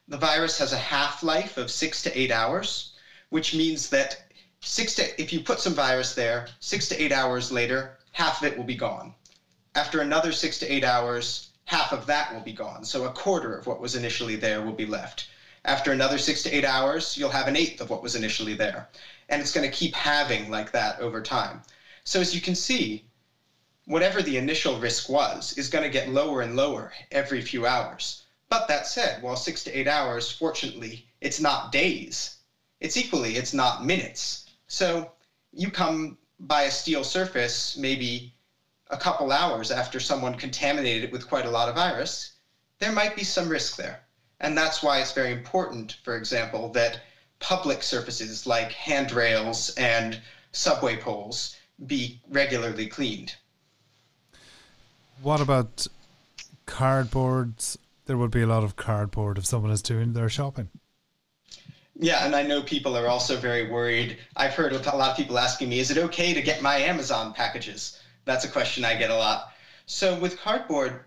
the 0.09 0.19
virus 0.19 0.59
has 0.59 0.73
a 0.73 0.79
half 0.79 1.23
life 1.23 1.57
of 1.57 1.71
six 1.71 2.03
to 2.03 2.19
eight 2.19 2.31
hours, 2.31 2.94
which 3.35 3.53
means 3.53 3.89
that 3.89 4.29
six 4.61 4.95
to, 4.95 5.21
if 5.21 5.33
you 5.33 5.41
put 5.41 5.59
some 5.59 5.75
virus 5.75 6.15
there, 6.15 6.47
six 6.61 6.87
to 6.87 7.03
eight 7.03 7.11
hours 7.11 7.51
later, 7.51 7.97
half 8.13 8.41
of 8.41 8.47
it 8.47 8.57
will 8.57 8.63
be 8.63 8.77
gone. 8.77 9.13
After 9.75 10.01
another 10.01 10.31
six 10.31 10.57
to 10.59 10.73
eight 10.73 10.85
hours, 10.85 11.49
half 11.65 11.91
of 11.91 12.07
that 12.07 12.33
will 12.33 12.43
be 12.43 12.53
gone. 12.53 12.85
So 12.85 13.03
a 13.03 13.11
quarter 13.11 13.53
of 13.53 13.67
what 13.67 13.81
was 13.81 13.97
initially 13.97 14.37
there 14.37 14.63
will 14.63 14.73
be 14.73 14.85
left. 14.87 15.27
After 15.65 15.91
another 15.91 16.17
six 16.17 16.45
to 16.45 16.57
eight 16.57 16.65
hours, 16.65 17.17
you'll 17.17 17.29
have 17.29 17.49
an 17.49 17.57
eighth 17.57 17.81
of 17.81 17.91
what 17.91 18.05
was 18.05 18.15
initially 18.15 18.55
there. 18.55 18.87
And 19.29 19.43
it's 19.43 19.51
going 19.51 19.69
to 19.69 19.77
keep 19.81 19.97
having 19.97 20.49
like 20.49 20.71
that 20.71 21.01
over 21.01 21.21
time. 21.21 21.61
So 22.05 22.21
as 22.21 22.33
you 22.37 22.41
can 22.41 22.55
see, 22.55 23.03
whatever 23.87 24.23
the 24.23 24.37
initial 24.37 24.79
risk 24.79 25.09
was 25.09 25.53
is 25.59 25.67
going 25.67 25.83
to 25.83 25.99
get 25.99 26.09
lower 26.09 26.41
and 26.41 26.55
lower 26.55 26.93
every 27.11 27.41
few 27.41 27.67
hours. 27.67 28.23
But 28.49 28.69
that 28.69 28.87
said, 28.87 29.21
while 29.21 29.35
six 29.35 29.65
to 29.65 29.77
eight 29.77 29.89
hours, 29.89 30.31
fortunately, 30.31 31.05
it's 31.21 31.41
not 31.41 31.73
days. 31.73 32.34
It's 32.85 32.99
equally, 32.99 33.37
it's 33.37 33.55
not 33.55 33.83
minutes. 33.83 34.51
So 34.67 35.11
you 35.55 35.71
come 35.71 36.19
by 36.39 36.65
a 36.65 36.71
steel 36.71 37.03
surface 37.03 37.79
maybe 37.79 38.35
a 38.91 38.99
couple 38.99 39.33
hours 39.33 39.71
after 39.71 39.99
someone 39.99 40.35
contaminated 40.35 41.05
it 41.05 41.11
with 41.11 41.27
quite 41.27 41.47
a 41.47 41.51
lot 41.51 41.71
of 41.71 41.77
virus, 41.77 42.33
there 42.81 42.93
might 42.93 43.17
be 43.17 43.25
some 43.25 43.49
risk 43.49 43.77
there. 43.77 44.01
And 44.41 44.55
that's 44.55 44.83
why 44.83 45.01
it's 45.01 45.13
very 45.13 45.33
important, 45.33 45.97
for 46.05 46.15
example, 46.15 46.69
that 46.73 47.01
public 47.41 47.83
surfaces 47.83 48.47
like 48.47 48.73
handrails 48.73 49.71
and 49.77 50.21
subway 50.53 50.99
poles 50.99 51.57
be 51.87 52.21
regularly 52.29 52.87
cleaned. 52.87 53.35
What 55.23 55.41
about 55.41 55.87
cardboards? 56.67 57.79
There 58.05 58.19
would 58.19 58.31
be 58.31 58.43
a 58.43 58.47
lot 58.47 58.63
of 58.63 58.77
cardboard 58.77 59.39
if 59.39 59.47
someone 59.47 59.71
is 59.71 59.81
doing 59.81 60.13
their 60.13 60.29
shopping. 60.29 60.69
Yeah, 61.99 62.25
and 62.25 62.35
I 62.35 62.43
know 62.43 62.63
people 62.63 62.97
are 62.97 63.07
also 63.09 63.37
very 63.37 63.63
worried. 63.63 64.17
I've 64.37 64.55
heard 64.55 64.73
a 64.73 64.97
lot 64.97 65.11
of 65.11 65.17
people 65.17 65.39
asking 65.39 65.69
me, 65.69 65.79
is 65.79 65.91
it 65.91 65.99
okay 65.99 66.33
to 66.33 66.41
get 66.43 66.61
my 66.61 66.77
Amazon 66.77 67.33
packages? 67.33 67.99
That's 68.25 68.45
a 68.45 68.49
question 68.49 68.85
I 68.85 68.95
get 68.95 69.11
a 69.11 69.15
lot. 69.15 69.51
So 69.87 70.15
with 70.19 70.37
cardboard, 70.37 70.99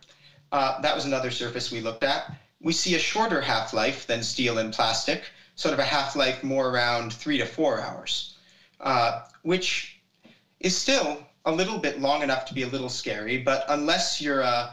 uh, 0.52 0.80
that 0.82 0.96
was 0.96 1.04
another 1.06 1.30
surface 1.30 1.70
we 1.72 1.82
looked 1.82 2.04
at. 2.04 2.34
We 2.62 2.72
see 2.72 2.96
a 2.96 3.00
shorter 3.00 3.42
half 3.42 3.74
life 3.74 4.08
than 4.08 4.24
steel 4.24 4.58
and 4.58 4.72
plastic, 4.72 5.32
sort 5.56 5.74
of 5.74 5.80
a 5.80 5.84
half 5.84 6.16
life 6.16 6.42
more 6.42 6.70
around 6.70 7.12
three 7.14 7.38
to 7.38 7.46
four 7.46 7.80
hours, 7.80 8.36
uh, 8.80 9.20
which 9.42 9.98
is 10.62 10.74
still 10.76 11.22
a 11.46 11.52
little 11.52 11.78
bit 11.78 12.00
long 12.00 12.22
enough 12.22 12.46
to 12.46 12.54
be 12.54 12.62
a 12.62 12.68
little 12.68 12.90
scary. 12.90 13.38
But 13.38 13.66
unless 13.68 14.22
you're 14.22 14.42
a 14.42 14.70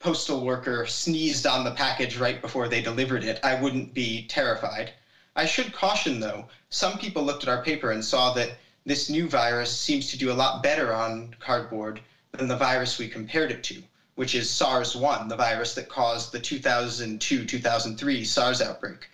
postal 0.00 0.42
worker 0.42 0.84
sneezed 0.86 1.46
on 1.46 1.64
the 1.64 1.70
package 1.70 2.16
right 2.16 2.40
before 2.40 2.66
they 2.68 2.80
delivered 2.80 3.22
it, 3.22 3.38
I 3.42 3.54
wouldn't 3.54 3.94
be 3.94 4.22
terrified. 4.28 4.92
I 5.36 5.46
should 5.46 5.72
caution, 5.72 6.20
though, 6.20 6.46
some 6.70 6.96
people 6.96 7.24
looked 7.24 7.42
at 7.42 7.48
our 7.48 7.62
paper 7.64 7.90
and 7.90 8.04
saw 8.04 8.32
that 8.34 8.56
this 8.86 9.10
new 9.10 9.28
virus 9.28 9.76
seems 9.76 10.08
to 10.10 10.16
do 10.16 10.30
a 10.30 10.32
lot 10.32 10.62
better 10.62 10.94
on 10.94 11.34
cardboard 11.40 12.00
than 12.30 12.46
the 12.46 12.54
virus 12.54 12.98
we 12.98 13.08
compared 13.08 13.50
it 13.50 13.64
to, 13.64 13.82
which 14.14 14.36
is 14.36 14.48
SARS-1, 14.48 15.28
the 15.28 15.34
virus 15.34 15.74
that 15.74 15.88
caused 15.88 16.30
the 16.30 16.38
2002-2003 16.38 18.24
SARS 18.24 18.60
outbreak. 18.60 19.08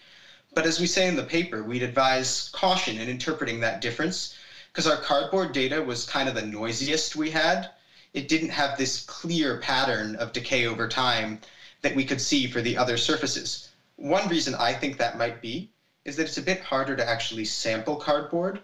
But 0.53 0.67
as 0.67 0.79
we 0.79 0.85
say 0.85 1.07
in 1.07 1.17
the 1.17 1.23
paper, 1.23 1.65
we'd 1.65 1.83
advise 1.83 2.51
caution 2.53 2.99
in 2.99 3.09
interpreting 3.09 3.61
that 3.61 3.81
difference 3.81 4.35
because 4.71 4.87
our 4.87 4.99
cardboard 4.99 5.53
data 5.53 5.81
was 5.81 6.05
kind 6.05 6.29
of 6.29 6.35
the 6.35 6.43
noisiest 6.43 7.17
we 7.17 7.31
had. 7.31 7.71
It 8.13 8.29
didn't 8.29 8.51
have 8.51 8.77
this 8.77 9.07
clear 9.07 9.57
pattern 9.57 10.17
of 10.17 10.33
decay 10.33 10.67
over 10.67 10.87
time 10.87 11.39
that 11.81 11.95
we 11.95 12.05
could 12.05 12.21
see 12.21 12.47
for 12.47 12.61
the 12.61 12.77
other 12.77 12.99
surfaces. 12.99 13.71
One 13.97 14.29
reason 14.29 14.55
I 14.57 14.75
think 14.75 14.99
that 14.99 15.17
might 15.17 15.41
be 15.41 15.67
is 16.05 16.17
that 16.17 16.27
it's 16.27 16.39
a 16.39 16.43
bit 16.43 16.61
harder 16.61 16.97
to 16.97 17.09
actually 17.09 17.45
sample 17.45 17.97
cardboard 17.97 18.61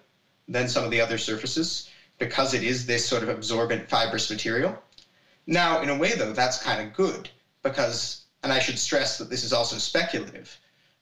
than 0.49 0.69
some 0.69 0.85
of 0.85 0.91
the 0.91 1.01
other 1.01 1.19
surfaces 1.19 1.91
because 2.19 2.55
it 2.55 2.63
is 2.63 2.87
this 2.87 3.07
sort 3.07 3.23
of 3.23 3.29
absorbent 3.29 3.89
fibrous 3.89 4.31
material. 4.31 4.77
Now, 5.47 5.83
in 5.83 5.91
a 5.91 5.99
way, 5.99 6.15
though, 6.15 6.33
that's 6.33 6.63
kind 6.63 6.81
of 6.81 6.95
good 6.95 7.29
because, 7.63 8.25
and 8.43 8.53
I 8.53 8.59
should 8.59 8.79
stress 8.79 9.19
that 9.19 9.29
this 9.29 9.45
is 9.45 9.53
also 9.53 9.77
speculative, 9.77 10.59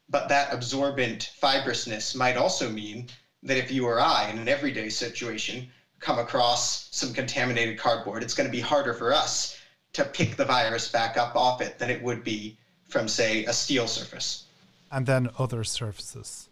but 0.09 0.29
that 0.29 0.53
absorbent 0.53 1.31
fibrousness 1.41 2.15
might 2.15 2.37
also 2.37 2.69
mean 2.69 3.09
that 3.43 3.57
if 3.57 3.71
you 3.71 3.87
or 3.87 4.01
I, 4.01 4.29
in 4.29 4.39
an 4.39 4.49
everyday 4.49 4.89
situation, 4.89 5.69
come 6.01 6.19
across 6.19 6.89
some 6.91 7.13
contaminated 7.13 7.79
cardboard, 7.79 8.23
it's 8.23 8.35
going 8.35 8.49
to 8.49 8.53
be 8.53 8.61
harder 8.61 8.93
for 8.93 9.13
us 9.13 9.57
to 9.93 10.05
pick 10.05 10.37
the 10.37 10.45
virus 10.45 10.89
back 10.89 11.17
up 11.17 11.37
off 11.37 11.61
it 11.61 11.79
than 11.79 11.91
it 11.91 12.03
would 12.03 12.25
be 12.25 12.59
from, 12.89 13.07
say, 13.07 13.45
a 13.45 13.53
steel 13.53 13.87
surface 13.87 14.45
and 14.91 15.07
then 15.07 15.31
other 15.39 15.65
surfaces? 15.65 16.49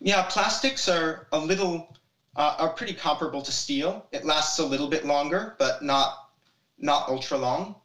Yeah, 0.00 0.22
plastics 0.22 0.88
are 0.88 1.26
a 1.32 1.38
little 1.38 1.96
uh, 2.36 2.56
are 2.58 2.70
pretty 2.70 2.94
comparable 2.94 3.42
to 3.42 3.52
steel. 3.52 4.06
It 4.12 4.24
lasts 4.24 4.58
a 4.58 4.66
little 4.66 4.88
bit 4.88 5.04
longer, 5.04 5.54
but 5.58 5.82
not 5.82 6.30
not 6.78 7.08
ultra 7.08 7.38
long. 7.38 7.76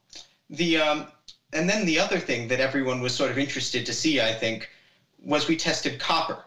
The 0.49 0.77
um, 0.77 1.07
and 1.53 1.69
then 1.69 1.85
the 1.85 1.99
other 1.99 2.19
thing 2.19 2.47
that 2.47 2.59
everyone 2.59 3.01
was 3.01 3.13
sort 3.13 3.31
of 3.31 3.37
interested 3.37 3.85
to 3.85 3.93
see, 3.93 4.21
I 4.21 4.33
think, 4.33 4.69
was 5.21 5.47
we 5.47 5.57
tested 5.57 5.99
copper, 5.99 6.43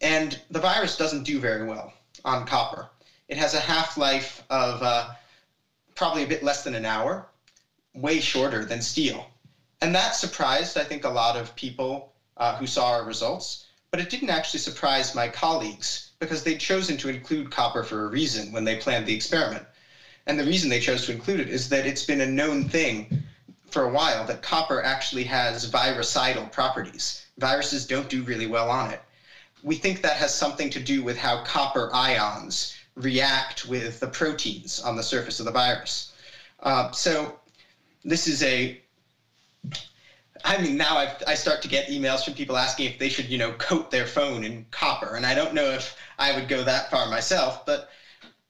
and 0.00 0.40
the 0.50 0.60
virus 0.60 0.96
doesn't 0.96 1.24
do 1.24 1.38
very 1.40 1.66
well 1.66 1.92
on 2.24 2.46
copper. 2.46 2.88
It 3.28 3.36
has 3.36 3.54
a 3.54 3.60
half 3.60 3.96
life 3.96 4.42
of 4.50 4.82
uh, 4.82 5.10
probably 5.94 6.24
a 6.24 6.26
bit 6.26 6.42
less 6.42 6.64
than 6.64 6.74
an 6.74 6.84
hour, 6.84 7.26
way 7.94 8.20
shorter 8.20 8.64
than 8.64 8.82
steel. 8.82 9.29
And 9.80 9.94
that 9.94 10.14
surprised, 10.14 10.76
I 10.76 10.84
think, 10.84 11.04
a 11.04 11.08
lot 11.08 11.36
of 11.36 11.56
people 11.56 12.12
uh, 12.36 12.56
who 12.56 12.66
saw 12.66 12.92
our 12.92 13.04
results. 13.04 13.66
But 13.90 14.00
it 14.00 14.10
didn't 14.10 14.30
actually 14.30 14.60
surprise 14.60 15.14
my 15.14 15.26
colleagues 15.26 16.10
because 16.20 16.44
they'd 16.44 16.60
chosen 16.60 16.96
to 16.98 17.08
include 17.08 17.50
copper 17.50 17.82
for 17.82 18.04
a 18.04 18.10
reason 18.10 18.52
when 18.52 18.64
they 18.64 18.76
planned 18.76 19.06
the 19.06 19.14
experiment. 19.14 19.64
And 20.26 20.38
the 20.38 20.44
reason 20.44 20.68
they 20.68 20.78
chose 20.78 21.04
to 21.06 21.12
include 21.12 21.40
it 21.40 21.48
is 21.48 21.68
that 21.70 21.86
it's 21.86 22.04
been 22.04 22.20
a 22.20 22.26
known 22.26 22.68
thing 22.68 23.24
for 23.70 23.82
a 23.82 23.92
while 23.92 24.24
that 24.26 24.42
copper 24.42 24.82
actually 24.82 25.24
has 25.24 25.64
virucidal 25.64 26.46
properties. 26.46 27.24
Viruses 27.38 27.84
don't 27.84 28.08
do 28.08 28.22
really 28.22 28.46
well 28.46 28.68
on 28.70 28.90
it. 28.90 29.00
We 29.62 29.74
think 29.74 30.02
that 30.02 30.16
has 30.16 30.32
something 30.34 30.70
to 30.70 30.80
do 30.80 31.02
with 31.02 31.16
how 31.16 31.42
copper 31.42 31.88
ions 31.92 32.74
react 32.96 33.64
with 33.64 34.00
the 34.00 34.06
proteins 34.06 34.78
on 34.80 34.96
the 34.96 35.02
surface 35.02 35.38
of 35.38 35.46
the 35.46 35.50
virus. 35.50 36.12
Uh, 36.62 36.90
so 36.92 37.34
this 38.04 38.26
is 38.26 38.42
a 38.42 38.79
I 40.44 40.60
mean, 40.60 40.76
now 40.76 40.96
I've, 40.96 41.22
I 41.26 41.34
start 41.34 41.62
to 41.62 41.68
get 41.68 41.88
emails 41.88 42.24
from 42.24 42.34
people 42.34 42.56
asking 42.56 42.86
if 42.86 42.98
they 42.98 43.08
should, 43.08 43.26
you 43.26 43.38
know, 43.38 43.52
coat 43.52 43.90
their 43.90 44.06
phone 44.06 44.44
in 44.44 44.66
copper. 44.70 45.16
And 45.16 45.26
I 45.26 45.34
don't 45.34 45.54
know 45.54 45.70
if 45.70 45.96
I 46.18 46.34
would 46.34 46.48
go 46.48 46.64
that 46.64 46.90
far 46.90 47.08
myself, 47.08 47.66
but 47.66 47.90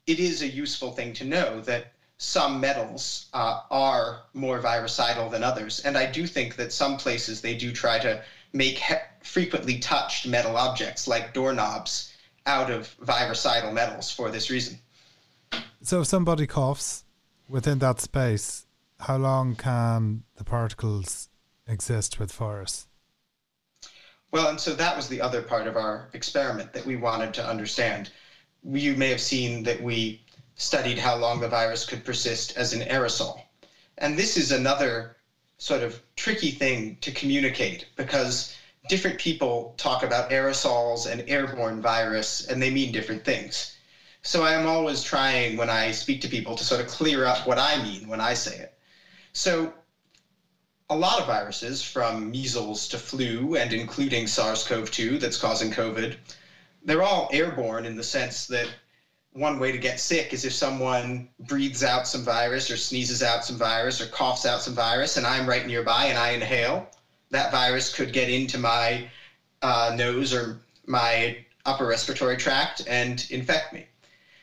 it 0.07 0.20
is 0.20 0.42
a 0.42 0.49
useful 0.49 0.92
thing 0.92 1.12
to 1.14 1.25
know 1.25 1.61
that 1.62 1.92
some 2.18 2.61
metals 2.61 3.27
uh, 3.33 3.61
are 3.70 4.23
more 4.35 4.61
virucidal 4.61 5.31
than 5.31 5.42
others. 5.42 5.81
And 5.81 5.96
I 5.96 6.11
do 6.11 6.27
think 6.27 6.57
that 6.57 6.73
some 6.73 6.96
places 6.96 7.40
they 7.40 7.57
do 7.57 7.73
try 7.73 7.99
to 7.99 8.23
make 8.53 8.79
he- 8.79 8.94
frequently 9.23 9.79
touched 9.79 10.27
metal 10.27 10.57
objects 10.57 11.09
like 11.09 11.35
doorknobs 11.35 12.12
out 12.46 12.70
of 12.70 12.88
virucidal 13.01 13.73
metals 13.73 14.11
for 14.11 14.31
this 14.31 14.51
reason. 14.51 14.79
So 15.83 16.01
if 16.03 16.07
somebody 16.07 16.46
coughs 16.46 17.05
within 17.49 17.79
that 17.79 18.01
space, 18.01 18.66
how 19.01 19.17
long 19.17 19.57
can 19.57 20.25
the 20.37 20.45
particles 20.45 21.29
exist 21.67 22.19
with 22.19 22.33
virus? 22.33 22.87
Well, 24.31 24.49
and 24.49 24.61
so 24.61 24.75
that 24.75 24.97
was 24.97 25.09
the 25.09 25.21
other 25.21 25.43
part 25.43 25.67
of 25.67 25.77
our 25.77 26.09
experiment 26.13 26.73
that 26.73 26.87
we 26.87 26.97
wanted 26.97 27.35
to 27.35 27.47
understand. 27.47 28.11
You 28.63 28.95
may 28.95 29.09
have 29.09 29.21
seen 29.21 29.63
that 29.65 29.83
we 29.83 30.23
studied 30.55 30.99
how 30.99 31.17
long 31.17 31.41
the 31.41 31.49
virus 31.49 31.87
could 31.87 32.05
persist 32.05 32.57
as 32.57 32.73
an 32.73 32.83
aerosol. 32.83 33.43
And 33.99 34.19
this 34.19 34.37
is 34.37 34.53
another 34.53 35.17
sort 35.59 35.83
of 35.83 36.01
tricky 36.17 36.51
thing 36.51 36.97
to 37.01 37.11
communicate 37.13 37.87
because 37.97 38.57
different 38.89 39.19
people 39.19 39.75
talk 39.79 40.03
about 40.03 40.31
aerosols 40.31 41.11
and 41.11 41.25
airborne 41.29 41.81
virus 41.81 42.47
and 42.47 42.63
they 42.63 42.71
mean 42.71 42.93
different 42.93 43.25
things. 43.25 43.77
So 44.23 44.43
I 44.43 44.53
am 44.53 44.67
always 44.67 45.03
trying 45.03 45.57
when 45.57 45.71
I 45.71 45.91
speak 45.93 46.21
to 46.23 46.29
people 46.29 46.55
to 46.55 46.65
sort 46.65 46.81
of 46.81 46.89
clear 46.89 47.25
up 47.25 47.47
what 47.47 47.59
I 47.59 47.83
mean 47.83 48.07
when 48.07 48.21
I 48.21 48.35
say 48.35 48.57
it. 48.57 48.75
So 49.33 49.73
a 50.90 50.97
lot 50.97 51.21
of 51.21 51.27
viruses, 51.27 51.83
from 51.83 52.31
measles 52.31 52.88
to 52.88 52.99
flu, 52.99 53.55
and 53.55 53.73
including 53.73 54.27
SARS 54.27 54.64
CoV 54.64 54.90
2 54.90 55.19
that's 55.19 55.37
causing 55.37 55.71
COVID, 55.71 56.16
they're 56.85 57.03
all 57.03 57.31
airborne 57.33 57.87
in 57.87 57.97
the 57.97 58.03
sense 58.03 58.47
that 58.47 58.69
one 59.33 59.61
way 59.61 59.71
to 59.71 59.79
get 59.79 60.01
sick 60.01 60.33
is 60.33 60.45
if 60.45 60.53
someone 60.53 61.29
breathes 61.38 61.85
out 61.85 62.09
some 62.09 62.25
virus 62.25 62.69
or 62.71 62.77
sneezes 62.77 63.23
out 63.23 63.45
some 63.45 63.57
virus 63.57 64.01
or 64.01 64.07
coughs 64.07 64.45
out 64.45 64.61
some 64.61 64.75
virus 64.75 65.16
and 65.16 65.25
I'm 65.25 65.49
right 65.49 65.64
nearby 65.64 66.07
and 66.07 66.19
I 66.19 66.31
inhale, 66.31 66.88
that 67.31 67.53
virus 67.53 67.95
could 67.95 68.12
get 68.12 68.29
into 68.29 68.59
my 68.59 69.07
uh, 69.62 69.93
nose 69.95 70.35
or 70.35 70.59
my 70.87 71.37
upper 71.64 71.87
respiratory 71.87 72.37
tract 72.37 72.83
and 72.88 73.25
infect 73.31 73.73
me. 73.73 73.87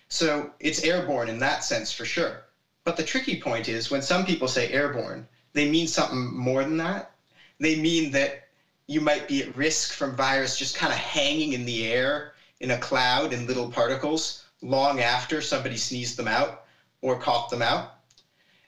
So 0.08 0.52
it's 0.62 0.80
airborne 0.80 1.28
in 1.28 1.40
that 1.40 1.66
sense 1.66 1.92
for 1.92 2.06
sure. 2.06 2.44
But 2.88 2.96
the 2.96 3.04
tricky 3.04 3.42
point 3.42 3.68
is 3.68 3.92
when 3.92 4.02
some 4.02 4.26
people 4.26 4.48
say 4.48 4.72
airborne, 4.72 5.28
they 5.52 5.70
mean 5.70 5.90
something 5.90 6.34
more 6.34 6.64
than 6.64 6.78
that. 6.78 7.12
They 7.60 7.78
mean 7.78 8.12
that 8.12 8.48
you 8.88 9.02
might 9.02 9.28
be 9.28 9.44
at 9.44 9.58
risk 9.58 9.92
from 9.92 10.16
virus 10.16 10.58
just 10.58 10.78
kind 10.78 10.94
of 10.94 10.98
hanging 10.98 11.52
in 11.52 11.66
the 11.66 11.86
air 11.86 12.32
in 12.62 12.72
a 12.72 12.78
cloud 12.78 13.34
in 13.34 13.46
little 13.46 13.70
particles 13.70 14.46
long 14.62 15.02
after 15.02 15.42
somebody 15.42 15.76
sneezed 15.76 16.16
them 16.16 16.30
out 16.30 16.64
or 17.02 17.20
coughed 17.20 17.50
them 17.50 17.62
out. 17.62 17.96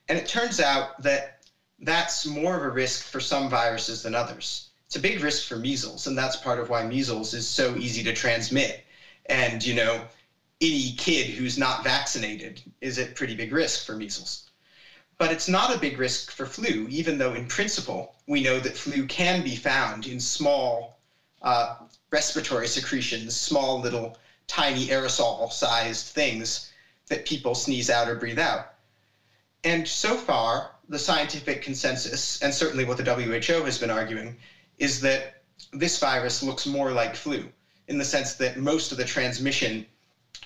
And 0.09 0.17
it 0.17 0.27
turns 0.27 0.59
out 0.59 1.01
that 1.01 1.45
that's 1.79 2.25
more 2.25 2.57
of 2.57 2.63
a 2.63 2.69
risk 2.69 3.05
for 3.05 3.21
some 3.21 3.49
viruses 3.49 4.03
than 4.03 4.15
others. 4.15 4.67
It's 4.87 4.97
a 4.97 4.99
big 4.99 5.21
risk 5.21 5.47
for 5.47 5.55
measles, 5.55 6.07
and 6.07 6.17
that's 6.17 6.35
part 6.35 6.59
of 6.59 6.67
why 6.67 6.83
measles 6.83 7.33
is 7.33 7.47
so 7.47 7.77
easy 7.77 8.03
to 8.03 8.11
transmit. 8.11 8.83
And, 9.27 9.65
you 9.65 9.75
know, 9.75 10.03
any 10.61 10.91
kid 10.91 11.27
who's 11.27 11.57
not 11.57 11.83
vaccinated 11.83 12.61
is 12.81 12.99
at 12.99 13.15
pretty 13.15 13.35
big 13.35 13.53
risk 13.53 13.85
for 13.85 13.95
measles. 13.95 14.49
But 15.17 15.31
it's 15.31 15.47
not 15.47 15.73
a 15.73 15.79
big 15.79 15.97
risk 15.97 16.31
for 16.31 16.45
flu, 16.45 16.87
even 16.89 17.17
though 17.17 17.33
in 17.33 17.47
principle 17.47 18.15
we 18.27 18.41
know 18.41 18.59
that 18.59 18.77
flu 18.77 19.05
can 19.05 19.43
be 19.43 19.55
found 19.55 20.05
in 20.05 20.19
small 20.19 20.99
uh, 21.41 21.75
respiratory 22.11 22.67
secretions, 22.67 23.35
small 23.35 23.79
little 23.79 24.17
tiny 24.47 24.87
aerosol 24.87 25.51
sized 25.51 26.07
things 26.07 26.71
that 27.07 27.25
people 27.25 27.55
sneeze 27.55 27.89
out 27.89 28.09
or 28.09 28.15
breathe 28.15 28.39
out. 28.39 28.73
And 29.63 29.87
so 29.87 30.15
far, 30.15 30.71
the 30.87 30.99
scientific 30.99 31.61
consensus, 31.61 32.41
and 32.41 32.53
certainly 32.53 32.85
what 32.85 32.97
the 32.97 33.03
WHO 33.03 33.63
has 33.63 33.77
been 33.77 33.89
arguing, 33.89 34.37
is 34.77 35.01
that 35.01 35.43
this 35.73 35.99
virus 35.99 36.41
looks 36.41 36.65
more 36.65 36.91
like 36.91 37.15
flu 37.15 37.49
in 37.87 37.97
the 37.97 38.05
sense 38.05 38.33
that 38.35 38.57
most 38.57 38.91
of 38.91 38.97
the 38.97 39.03
transmission 39.03 39.85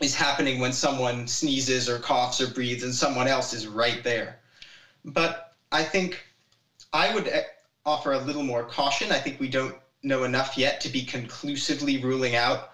is 0.01 0.15
happening 0.15 0.59
when 0.59 0.73
someone 0.73 1.27
sneezes 1.27 1.87
or 1.89 1.99
coughs 1.99 2.41
or 2.41 2.47
breathes 2.47 2.83
and 2.83 2.93
someone 2.93 3.27
else 3.27 3.53
is 3.53 3.67
right 3.67 4.03
there. 4.03 4.39
But 5.05 5.53
I 5.71 5.83
think 5.83 6.25
I 6.91 7.13
would 7.13 7.27
eh, 7.27 7.41
offer 7.85 8.13
a 8.13 8.19
little 8.19 8.43
more 8.43 8.63
caution. 8.63 9.11
I 9.11 9.17
think 9.17 9.39
we 9.39 9.47
don't 9.47 9.75
know 10.01 10.23
enough 10.23 10.57
yet 10.57 10.81
to 10.81 10.89
be 10.89 11.03
conclusively 11.03 11.97
ruling 11.97 12.35
out 12.35 12.69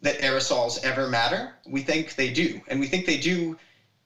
that 0.00 0.20
aerosols 0.20 0.82
ever 0.82 1.06
matter. 1.06 1.52
We 1.66 1.80
think 1.80 2.16
they 2.16 2.30
do. 2.30 2.60
And 2.68 2.80
we 2.80 2.86
think 2.86 3.06
they 3.06 3.16
do 3.16 3.56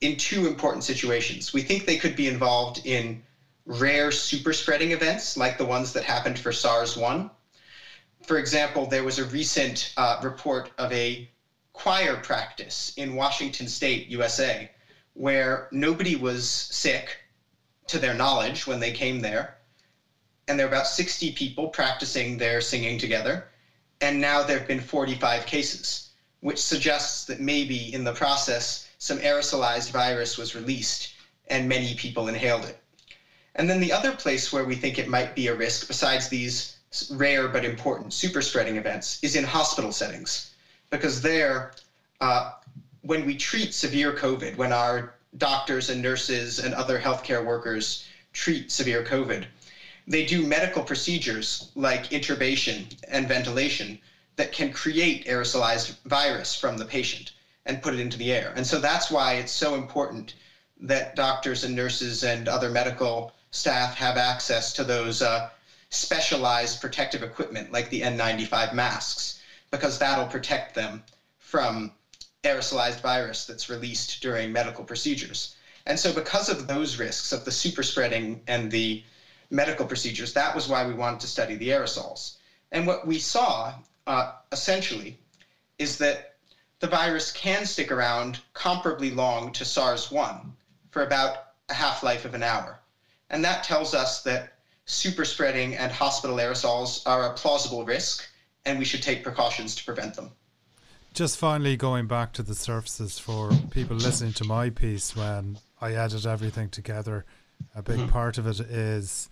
in 0.01 0.17
two 0.17 0.47
important 0.47 0.85
situations. 0.85 1.53
We 1.53 1.63
think 1.63 1.87
they 1.87 1.97
could 1.97 2.15
be 2.15 2.27
involved 2.27 2.81
in 2.85 3.19
rare 3.65 4.11
super 4.11 4.53
spreading 4.53 4.93
events 4.93 5.37
like 5.37 5.59
the 5.59 5.65
ones 5.65 5.93
that 5.93 6.05
happened 6.05 6.39
for 6.39 6.53
SARS 6.53 6.97
1. 6.97 7.29
For 8.27 8.39
example, 8.39 8.87
there 8.87 9.03
was 9.03 9.19
a 9.19 9.25
recent 9.25 9.93
uh, 9.97 10.17
report 10.23 10.71
of 10.79 10.93
a 10.93 11.29
choir 11.77 12.17
practice 12.17 12.91
in 12.97 13.15
Washington 13.15 13.69
State, 13.69 14.09
USA, 14.09 14.67
where 15.13 15.69
nobody 15.73 16.17
was 16.17 16.49
sick 16.49 17.19
to 17.87 17.99
their 17.99 18.15
knowledge 18.15 18.67
when 18.67 18.81
they 18.81 18.91
came 18.91 19.21
there. 19.21 19.57
And 20.49 20.59
there 20.59 20.67
were 20.67 20.73
about 20.73 20.87
60 20.87 21.33
people 21.33 21.69
practicing 21.69 22.39
their 22.39 22.63
singing 22.63 22.97
together. 22.97 23.45
And 24.01 24.21
now 24.21 24.43
there 24.43 24.59
have 24.59 24.67
been 24.67 24.81
45 24.81 25.45
cases, 25.45 26.09
which 26.41 26.59
suggests 26.59 27.25
that 27.27 27.41
maybe 27.41 27.93
in 27.93 28.05
the 28.05 28.13
process, 28.13 28.89
some 28.97 29.19
aerosolized 29.19 29.91
virus 29.91 30.39
was 30.39 30.55
released 30.55 31.09
and 31.49 31.69
many 31.69 31.93
people 31.93 32.27
inhaled 32.27 32.65
it. 32.65 32.77
And 33.55 33.69
then 33.69 33.81
the 33.81 33.93
other 33.93 34.13
place 34.13 34.51
where 34.51 34.65
we 34.65 34.75
think 34.75 34.99
it 34.99 35.07
might 35.07 35.35
be 35.35 35.47
a 35.47 35.55
risk, 35.55 35.87
besides 35.87 36.29
these 36.29 36.75
rare 37.11 37.47
but 37.47 37.65
important 37.65 38.15
super 38.15 38.41
spreading 38.41 38.77
events, 38.77 39.19
is 39.21 39.35
in 39.35 39.45
hospital 39.45 39.91
settings 39.91 40.53
because 40.97 41.21
there, 41.21 41.73
uh, 42.21 42.53
when 43.03 43.27
we 43.27 43.37
treat 43.37 43.75
severe 43.75 44.13
COVID, 44.13 44.57
when 44.57 44.73
our 44.73 45.15
doctors 45.37 45.91
and 45.91 46.01
nurses 46.01 46.59
and 46.59 46.75
other 46.75 46.99
healthcare 46.99 47.45
workers 47.45 48.07
treat 48.33 48.71
severe 48.71 49.05
COVID, 49.05 49.45
they 50.07 50.25
do 50.25 50.47
medical 50.47 50.83
procedures 50.83 51.71
like 51.75 52.11
intubation 52.11 52.87
and 53.09 53.29
ventilation 53.29 53.99
that 54.37 54.53
can 54.53 54.73
create 54.73 55.27
aerosolized 55.27 55.97
virus 56.05 56.55
from 56.55 56.77
the 56.77 56.85
patient 56.85 57.33
and 57.67 57.83
put 57.83 57.95
it 57.95 58.01
into 58.01 58.17
the 58.17 58.33
air. 58.33 58.53
And 58.57 58.67
so 58.67 58.79
that's 58.79 59.11
why 59.11 59.35
it's 59.35 59.53
so 59.53 59.75
important 59.75 60.35
that 60.81 61.17
doctors 61.17 61.65
and 61.65 61.75
nurses 61.75 62.23
and 62.23 62.49
other 62.49 62.71
medical 62.71 63.33
staff 63.51 63.95
have 63.95 64.17
access 64.17 64.73
to 64.75 64.85
those 64.85 65.23
uh, 65.23 65.49
specialized 65.91 66.81
protective 66.81 67.23
equipment 67.23 67.73
like 67.73 67.91
the 67.91 68.03
N95 68.03 68.73
masks 68.73 69.36
because 69.77 69.99
that'll 69.99 70.27
protect 70.27 70.75
them 70.75 71.03
from 71.39 71.93
aerosolized 72.45 73.01
virus 73.01 73.45
that's 73.45 73.69
released 73.69 74.23
during 74.23 74.51
medical 74.51 74.85
procedures. 74.85 75.55
And 75.85 75.99
so, 75.99 76.13
because 76.13 76.49
of 76.49 76.67
those 76.67 76.99
risks 76.99 77.31
of 77.33 77.45
the 77.45 77.51
super 77.51 77.83
spreading 77.83 78.41
and 78.47 78.71
the 78.71 79.05
medical 79.51 79.87
procedures, 79.87 80.33
that 80.33 80.55
was 80.55 80.67
why 80.67 80.85
we 80.87 80.95
wanted 80.95 81.21
to 81.21 81.27
study 81.27 81.57
the 81.57 81.69
aerosols. 81.69 82.37
And 82.73 82.87
what 82.87 83.07
we 83.07 83.19
saw 83.19 83.75
uh, 84.07 84.33
essentially 84.51 85.19
is 85.79 85.99
that 85.99 86.35
the 86.81 86.89
virus 86.89 87.31
can 87.31 87.67
stick 87.67 87.93
around 87.93 88.41
comparably 88.55 89.15
long 89.15 89.53
to 89.53 89.65
SARS 89.65 90.11
1 90.11 90.53
for 90.91 91.03
about 91.03 91.37
a 91.69 91.75
half 91.75 92.03
life 92.03 92.25
of 92.25 92.35
an 92.35 92.43
hour. 92.43 92.81
And 93.31 93.45
that 93.45 93.63
tells 93.63 93.95
us 93.95 94.23
that 94.23 94.55
super 94.87 95.25
spreading 95.25 95.77
and 95.77 95.93
hospital 95.93 96.37
aerosols 96.37 97.03
are 97.07 97.27
a 97.27 97.35
plausible 97.35 97.85
risk 97.85 98.29
and 98.67 98.79
we 98.79 98.85
should 98.85 99.03
take 99.03 99.23
precautions 99.23 99.75
to 99.77 99.85
prevent 99.85 100.15
them. 100.15 100.31
Just 101.15 101.39
finally 101.39 101.77
going 101.77 102.07
back 102.07 102.33
to 102.35 102.43
the 102.43 102.55
surfaces 102.55 103.19
for 103.19 103.51
people 103.71 103.97
listening 103.97 104.35
to 104.35 104.45
my 104.45 104.69
piece 104.69 105.17
when 105.17 105.59
I 105.81 105.95
added 105.95 106.27
everything 106.27 106.69
together, 106.69 107.25
a 107.75 107.83
big 107.83 107.97
mm-hmm. 107.97 108.11
part 108.11 108.37
of 108.37 108.47
it 108.47 108.61
is 108.61 109.31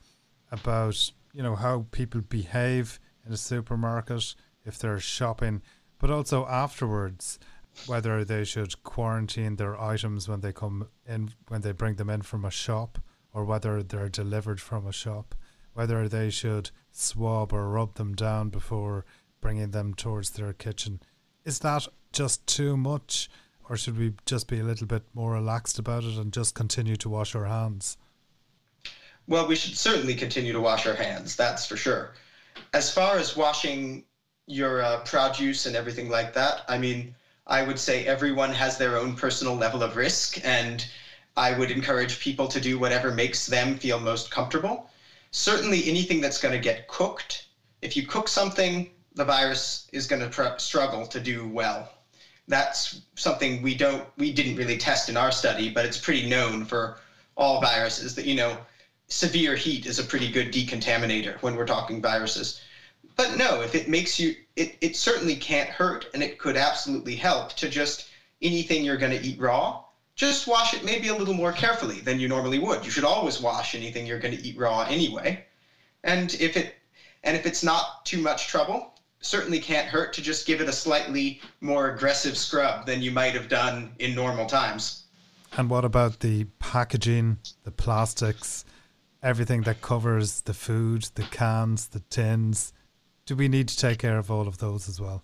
about, 0.50 1.10
you 1.34 1.42
know, 1.42 1.56
how 1.56 1.84
people 1.90 2.22
behave 2.22 2.98
in 3.26 3.32
a 3.32 3.36
supermarket 3.36 4.34
if 4.64 4.78
they're 4.78 5.00
shopping, 5.00 5.60
but 5.98 6.10
also 6.10 6.46
afterwards 6.46 7.38
whether 7.86 8.24
they 8.24 8.44
should 8.44 8.82
quarantine 8.82 9.56
their 9.56 9.78
items 9.78 10.28
when 10.28 10.40
they 10.40 10.52
come 10.52 10.88
in 11.06 11.34
when 11.48 11.60
they 11.60 11.72
bring 11.72 11.96
them 11.96 12.08
in 12.08 12.22
from 12.22 12.44
a 12.44 12.50
shop 12.50 12.98
or 13.32 13.44
whether 13.44 13.82
they're 13.82 14.08
delivered 14.08 14.60
from 14.60 14.86
a 14.86 14.92
shop, 14.92 15.34
whether 15.74 16.08
they 16.08 16.30
should 16.30 16.70
swab 16.92 17.52
or 17.52 17.68
rub 17.68 17.94
them 17.94 18.14
down 18.14 18.48
before 18.48 19.04
bringing 19.44 19.72
them 19.72 19.92
towards 19.92 20.30
their 20.30 20.54
kitchen. 20.54 20.98
Is 21.44 21.58
that 21.58 21.86
just 22.14 22.46
too 22.46 22.78
much, 22.78 23.28
or 23.68 23.76
should 23.76 23.98
we 23.98 24.14
just 24.24 24.48
be 24.48 24.58
a 24.58 24.64
little 24.64 24.86
bit 24.86 25.02
more 25.12 25.32
relaxed 25.32 25.78
about 25.78 26.02
it 26.02 26.16
and 26.16 26.32
just 26.32 26.54
continue 26.54 26.96
to 26.96 27.10
wash 27.10 27.34
our 27.34 27.44
hands? 27.44 27.98
Well, 29.28 29.46
we 29.46 29.54
should 29.54 29.76
certainly 29.76 30.14
continue 30.14 30.54
to 30.54 30.62
wash 30.62 30.86
our 30.86 30.94
hands, 30.94 31.36
that's 31.36 31.66
for 31.66 31.76
sure. 31.76 32.14
As 32.72 32.90
far 32.90 33.18
as 33.18 33.36
washing 33.36 34.04
your 34.46 34.80
uh, 34.80 35.00
produce 35.00 35.66
and 35.66 35.76
everything 35.76 36.08
like 36.08 36.32
that, 36.32 36.62
I 36.66 36.78
mean, 36.78 37.14
I 37.46 37.64
would 37.64 37.78
say 37.78 38.06
everyone 38.06 38.52
has 38.54 38.78
their 38.78 38.96
own 38.96 39.14
personal 39.14 39.54
level 39.54 39.82
of 39.82 39.94
risk, 39.94 40.42
and 40.42 40.86
I 41.36 41.52
would 41.58 41.70
encourage 41.70 42.18
people 42.18 42.48
to 42.48 42.62
do 42.62 42.78
whatever 42.78 43.12
makes 43.12 43.46
them 43.46 43.76
feel 43.76 44.00
most 44.00 44.30
comfortable. 44.30 44.88
Certainly, 45.32 45.86
anything 45.86 46.22
that's 46.22 46.40
going 46.40 46.54
to 46.54 46.58
get 46.70 46.88
cooked, 46.88 47.48
if 47.82 47.94
you 47.94 48.06
cook 48.06 48.26
something, 48.26 48.90
the 49.14 49.24
virus 49.24 49.86
is 49.92 50.06
going 50.06 50.20
to 50.20 50.28
tr- 50.28 50.58
struggle 50.58 51.06
to 51.06 51.20
do 51.20 51.46
well. 51.46 51.88
That's 52.46 53.00
something 53.16 53.62
we 53.62 53.74
don't 53.74 54.04
we 54.18 54.30
didn't 54.30 54.56
really 54.56 54.76
test 54.76 55.08
in 55.08 55.16
our 55.16 55.30
study, 55.30 55.70
but 55.70 55.84
it's 55.84 55.96
pretty 55.96 56.28
known 56.28 56.64
for 56.64 56.98
all 57.36 57.60
viruses 57.60 58.14
that 58.14 58.26
you 58.26 58.34
know 58.34 58.58
severe 59.08 59.54
heat 59.54 59.86
is 59.86 59.98
a 59.98 60.02
pretty 60.02 60.28
good 60.28 60.52
decontaminator 60.52 61.40
when 61.42 61.54
we're 61.56 61.64
talking 61.64 62.00
viruses. 62.02 62.60
But 63.16 63.36
no, 63.36 63.60
if 63.60 63.74
it 63.74 63.88
makes 63.88 64.18
you 64.18 64.32
it, 64.56 64.76
it 64.80 64.94
certainly 64.96 65.34
can't 65.34 65.68
hurt 65.68 66.06
and 66.12 66.22
it 66.22 66.38
could 66.38 66.56
absolutely 66.56 67.14
help 67.14 67.54
to 67.54 67.68
just 67.68 68.04
anything 68.42 68.84
you're 68.84 68.96
going 68.96 69.10
to 69.10 69.26
eat 69.26 69.38
raw, 69.38 69.80
just 70.16 70.46
wash 70.46 70.74
it 70.74 70.84
maybe 70.84 71.08
a 71.08 71.14
little 71.14 71.34
more 71.34 71.50
carefully 71.52 72.00
than 72.00 72.18
you 72.18 72.28
normally 72.28 72.58
would. 72.58 72.84
You 72.84 72.90
should 72.90 73.04
always 73.04 73.40
wash 73.40 73.74
anything 73.74 74.06
you're 74.06 74.18
going 74.18 74.36
to 74.36 74.44
eat 74.44 74.56
raw 74.56 74.82
anyway. 74.82 75.38
And 76.04 76.34
if 76.38 76.56
it 76.56 76.74
and 77.22 77.34
if 77.34 77.46
it's 77.46 77.62
not 77.62 78.04
too 78.04 78.20
much 78.20 78.48
trouble, 78.48 78.93
certainly 79.24 79.58
can't 79.58 79.88
hurt 79.88 80.12
to 80.14 80.22
just 80.22 80.46
give 80.46 80.60
it 80.60 80.68
a 80.68 80.72
slightly 80.72 81.40
more 81.60 81.90
aggressive 81.90 82.36
scrub 82.36 82.86
than 82.86 83.02
you 83.02 83.10
might 83.10 83.34
have 83.34 83.48
done 83.48 83.92
in 83.98 84.14
normal 84.14 84.46
times. 84.46 85.04
And 85.56 85.70
what 85.70 85.84
about 85.84 86.20
the 86.20 86.44
packaging, 86.58 87.38
the 87.62 87.70
plastics, 87.70 88.64
everything 89.22 89.62
that 89.62 89.80
covers 89.80 90.42
the 90.42 90.54
food, 90.54 91.08
the 91.14 91.22
cans, 91.22 91.88
the 91.88 92.00
tins? 92.00 92.72
Do 93.24 93.36
we 93.36 93.48
need 93.48 93.68
to 93.68 93.76
take 93.76 94.00
care 94.00 94.18
of 94.18 94.30
all 94.30 94.46
of 94.46 94.58
those 94.58 94.88
as 94.88 95.00
well? 95.00 95.22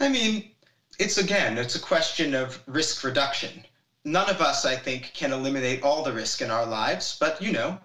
I 0.00 0.08
mean, 0.08 0.50
it's 0.98 1.18
again, 1.18 1.58
it's 1.58 1.74
a 1.74 1.80
question 1.80 2.34
of 2.34 2.62
risk 2.66 3.04
reduction. 3.04 3.64
None 4.04 4.30
of 4.30 4.40
us, 4.40 4.64
I 4.64 4.76
think, 4.76 5.12
can 5.14 5.32
eliminate 5.32 5.82
all 5.82 6.02
the 6.02 6.12
risk 6.12 6.40
in 6.40 6.50
our 6.50 6.66
lives, 6.66 7.16
but 7.18 7.40
you 7.42 7.52
know, 7.52 7.78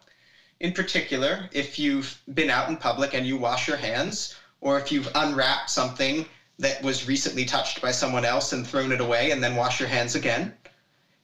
in 0.59 0.73
particular, 0.73 1.49
if 1.51 1.79
you've 1.79 2.21
been 2.33 2.49
out 2.49 2.69
in 2.69 2.77
public 2.77 3.13
and 3.13 3.25
you 3.25 3.37
wash 3.37 3.67
your 3.67 3.77
hands, 3.77 4.35
or 4.61 4.79
if 4.79 4.91
you've 4.91 5.09
unwrapped 5.15 5.69
something 5.69 6.25
that 6.57 6.81
was 6.83 7.07
recently 7.07 7.45
touched 7.45 7.81
by 7.81 7.91
someone 7.91 8.25
else 8.25 8.51
and 8.51 8.67
thrown 8.67 8.91
it 8.91 8.99
away 8.99 9.31
and 9.31 9.43
then 9.43 9.55
wash 9.55 9.79
your 9.79 9.89
hands 9.89 10.15
again, 10.15 10.53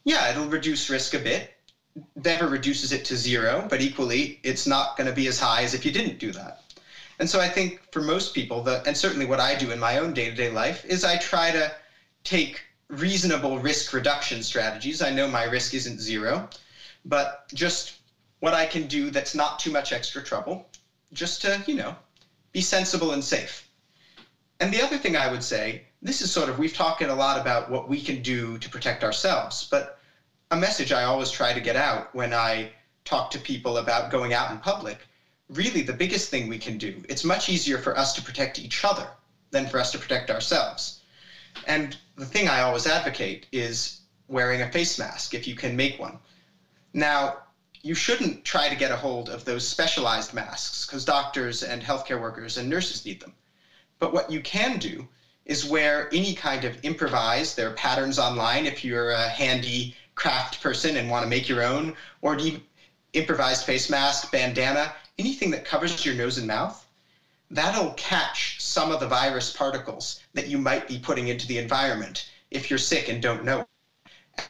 yeah, 0.05 0.31
it'll 0.31 0.47
reduce 0.47 0.89
risk 0.89 1.13
a 1.13 1.19
bit. 1.19 1.51
Never 2.23 2.47
reduces 2.47 2.91
it 2.91 3.05
to 3.05 3.15
zero, 3.15 3.65
but 3.69 3.81
equally, 3.81 4.39
it's 4.43 4.67
not 4.67 4.97
going 4.97 5.07
to 5.07 5.13
be 5.13 5.27
as 5.27 5.39
high 5.39 5.63
as 5.63 5.73
if 5.73 5.85
you 5.85 5.91
didn't 5.91 6.19
do 6.19 6.31
that. 6.31 6.61
And 7.19 7.29
so 7.29 7.39
I 7.39 7.47
think 7.47 7.81
for 7.91 8.01
most 8.01 8.33
people, 8.33 8.61
the, 8.61 8.81
and 8.85 8.95
certainly 8.95 9.25
what 9.25 9.39
I 9.39 9.55
do 9.55 9.71
in 9.71 9.79
my 9.79 9.97
own 9.97 10.13
day 10.13 10.27
to 10.27 10.35
day 10.35 10.49
life, 10.49 10.83
is 10.85 11.03
I 11.03 11.15
try 11.15 11.51
to 11.51 11.71
take 12.23 12.63
reasonable 12.89 13.57
risk 13.59 13.93
reduction 13.93 14.41
strategies. 14.41 15.01
I 15.01 15.09
know 15.09 15.27
my 15.27 15.43
risk 15.43 15.73
isn't 15.73 15.99
zero, 15.99 16.47
but 17.05 17.45
just 17.53 17.95
what 18.39 18.53
I 18.53 18.65
can 18.65 18.87
do 18.87 19.09
that's 19.09 19.33
not 19.33 19.59
too 19.59 19.71
much 19.71 19.91
extra 19.91 20.21
trouble, 20.21 20.65
just 21.13 21.41
to, 21.41 21.63
you 21.65 21.75
know, 21.75 21.95
be 22.55 22.61
sensible 22.61 23.11
and 23.11 23.21
safe. 23.21 23.67
And 24.61 24.73
the 24.73 24.81
other 24.81 24.97
thing 24.97 25.17
I 25.17 25.29
would 25.29 25.43
say, 25.43 25.83
this 26.01 26.21
is 26.21 26.31
sort 26.31 26.47
of, 26.47 26.57
we've 26.57 26.73
talked 26.73 27.01
a 27.01 27.13
lot 27.13 27.37
about 27.37 27.69
what 27.69 27.89
we 27.89 27.99
can 28.01 28.21
do 28.21 28.57
to 28.59 28.69
protect 28.69 29.03
ourselves, 29.03 29.67
but 29.69 29.99
a 30.51 30.55
message 30.55 30.93
I 30.93 31.03
always 31.03 31.29
try 31.29 31.51
to 31.51 31.59
get 31.59 31.75
out 31.75 32.15
when 32.15 32.33
I 32.33 32.71
talk 33.03 33.29
to 33.31 33.39
people 33.39 33.75
about 33.75 34.09
going 34.09 34.31
out 34.31 34.51
in 34.51 34.57
public 34.57 34.99
really 35.49 35.81
the 35.81 35.91
biggest 35.91 36.29
thing 36.29 36.47
we 36.47 36.57
can 36.57 36.77
do. 36.77 37.03
It's 37.09 37.25
much 37.25 37.49
easier 37.49 37.77
for 37.77 37.95
us 37.97 38.13
to 38.13 38.21
protect 38.21 38.57
each 38.57 38.85
other 38.85 39.07
than 39.51 39.67
for 39.67 39.77
us 39.77 39.91
to 39.91 39.97
protect 39.97 40.31
ourselves. 40.31 41.01
And 41.67 41.97
the 42.15 42.25
thing 42.25 42.47
I 42.47 42.61
always 42.61 42.87
advocate 42.87 43.47
is 43.51 43.99
wearing 44.29 44.61
a 44.61 44.71
face 44.71 44.97
mask 44.97 45.33
if 45.33 45.45
you 45.45 45.55
can 45.55 45.75
make 45.75 45.99
one. 45.99 46.17
Now, 46.93 47.35
you 47.85 47.93
shouldn't 47.93 48.43
try 48.43 48.67
to 48.67 48.75
get 48.75 48.89
a 48.89 48.95
hold 48.95 49.29
of 49.29 49.45
those 49.45 49.67
specialized 49.67 50.33
masks 50.33 50.87
because 50.87 51.05
doctors 51.05 51.61
and 51.61 51.83
healthcare 51.83 52.19
workers 52.19 52.57
and 52.57 52.67
nurses 52.67 53.05
need 53.05 53.19
them. 53.19 53.31
But 53.99 54.11
what 54.11 54.31
you 54.31 54.41
can 54.41 54.79
do 54.79 55.07
is 55.45 55.69
wear 55.69 56.09
any 56.11 56.33
kind 56.33 56.65
of 56.65 56.83
improvised, 56.83 57.55
there 57.55 57.69
are 57.69 57.73
patterns 57.73 58.17
online 58.17 58.65
if 58.65 58.83
you're 58.83 59.11
a 59.11 59.29
handy 59.29 59.95
craft 60.15 60.63
person 60.63 60.97
and 60.97 61.11
want 61.11 61.23
to 61.25 61.29
make 61.29 61.47
your 61.47 61.63
own, 61.63 61.95
or 62.21 62.39
improvised 63.13 63.65
face 63.65 63.87
mask, 63.87 64.31
bandana 64.31 64.91
anything 65.19 65.51
that 65.51 65.63
covers 65.63 66.03
your 66.03 66.15
nose 66.15 66.39
and 66.39 66.47
mouth, 66.47 66.87
that'll 67.51 67.93
catch 67.93 68.59
some 68.59 68.91
of 68.91 68.99
the 68.99 69.07
virus 69.07 69.55
particles 69.55 70.21
that 70.33 70.47
you 70.47 70.57
might 70.57 70.87
be 70.87 70.97
putting 70.97 71.27
into 71.27 71.45
the 71.45 71.59
environment 71.59 72.31
if 72.49 72.67
you're 72.67 72.79
sick 72.79 73.09
and 73.09 73.21
don't 73.21 73.45
know. 73.45 73.63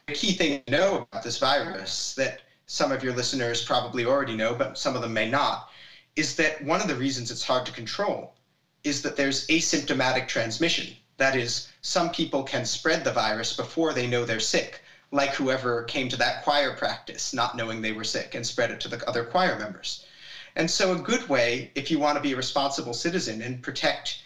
The 0.06 0.14
key 0.14 0.32
thing 0.32 0.62
to 0.66 0.72
know 0.72 1.06
about 1.12 1.22
this 1.22 1.38
virus 1.38 2.14
that 2.14 2.40
some 2.66 2.92
of 2.92 3.02
your 3.02 3.12
listeners 3.12 3.64
probably 3.64 4.04
already 4.04 4.34
know, 4.34 4.52
but 4.52 4.76
some 4.76 4.94
of 4.94 5.02
them 5.02 5.12
may 5.12 5.28
not, 5.28 5.68
is 6.16 6.34
that 6.36 6.62
one 6.64 6.80
of 6.80 6.88
the 6.88 6.94
reasons 6.94 7.30
it's 7.30 7.42
hard 7.42 7.64
to 7.66 7.72
control 7.72 8.34
is 8.84 9.02
that 9.02 9.16
there's 9.16 9.46
asymptomatic 9.48 10.26
transmission. 10.26 10.94
That 11.16 11.34
is, 11.34 11.68
some 11.80 12.10
people 12.10 12.42
can 12.42 12.64
spread 12.64 13.04
the 13.04 13.10
virus 13.10 13.52
before 13.52 13.92
they 13.92 14.06
know 14.06 14.24
they're 14.24 14.38
sick, 14.38 14.82
like 15.12 15.34
whoever 15.34 15.82
came 15.82 16.08
to 16.08 16.16
that 16.16 16.42
choir 16.42 16.72
practice 16.72 17.32
not 17.32 17.56
knowing 17.56 17.80
they 17.80 17.92
were 17.92 18.04
sick 18.04 18.34
and 18.34 18.44
spread 18.44 18.70
it 18.70 18.80
to 18.80 18.88
the 18.88 19.08
other 19.08 19.22
choir 19.22 19.56
members. 19.56 20.04
And 20.56 20.68
so, 20.68 20.92
a 20.92 20.96
good 20.96 21.28
way, 21.28 21.70
if 21.74 21.90
you 21.90 21.98
want 21.98 22.16
to 22.16 22.20
be 22.20 22.32
a 22.32 22.36
responsible 22.36 22.92
citizen 22.92 23.40
and 23.42 23.60
protect 23.62 24.22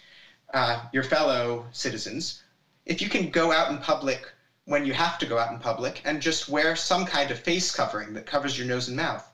uh, 0.53 0.85
your 0.93 1.03
fellow 1.03 1.65
citizens, 1.71 2.41
if 2.85 3.01
you 3.01 3.07
can 3.07 3.29
go 3.29 3.51
out 3.51 3.69
in 3.69 3.77
public 3.77 4.31
when 4.65 4.85
you 4.85 4.93
have 4.93 5.17
to 5.19 5.25
go 5.25 5.37
out 5.37 5.51
in 5.51 5.59
public 5.59 6.01
and 6.05 6.21
just 6.21 6.49
wear 6.49 6.75
some 6.75 7.05
kind 7.05 7.31
of 7.31 7.39
face 7.39 7.71
covering 7.71 8.13
that 8.13 8.25
covers 8.25 8.57
your 8.57 8.67
nose 8.67 8.87
and 8.87 8.97
mouth, 8.97 9.27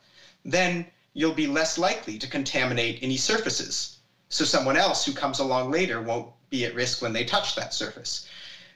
then 0.45 0.85
you'll 1.13 1.33
be 1.33 1.47
less 1.47 1.77
likely 1.77 2.17
to 2.17 2.27
contaminate 2.27 2.99
any 3.01 3.17
surfaces. 3.17 3.97
So, 4.29 4.43
someone 4.43 4.77
else 4.77 5.05
who 5.05 5.13
comes 5.13 5.39
along 5.39 5.71
later 5.71 6.01
won't 6.01 6.31
be 6.49 6.65
at 6.65 6.75
risk 6.75 7.01
when 7.01 7.13
they 7.13 7.23
touch 7.23 7.55
that 7.55 7.73
surface. 7.73 8.27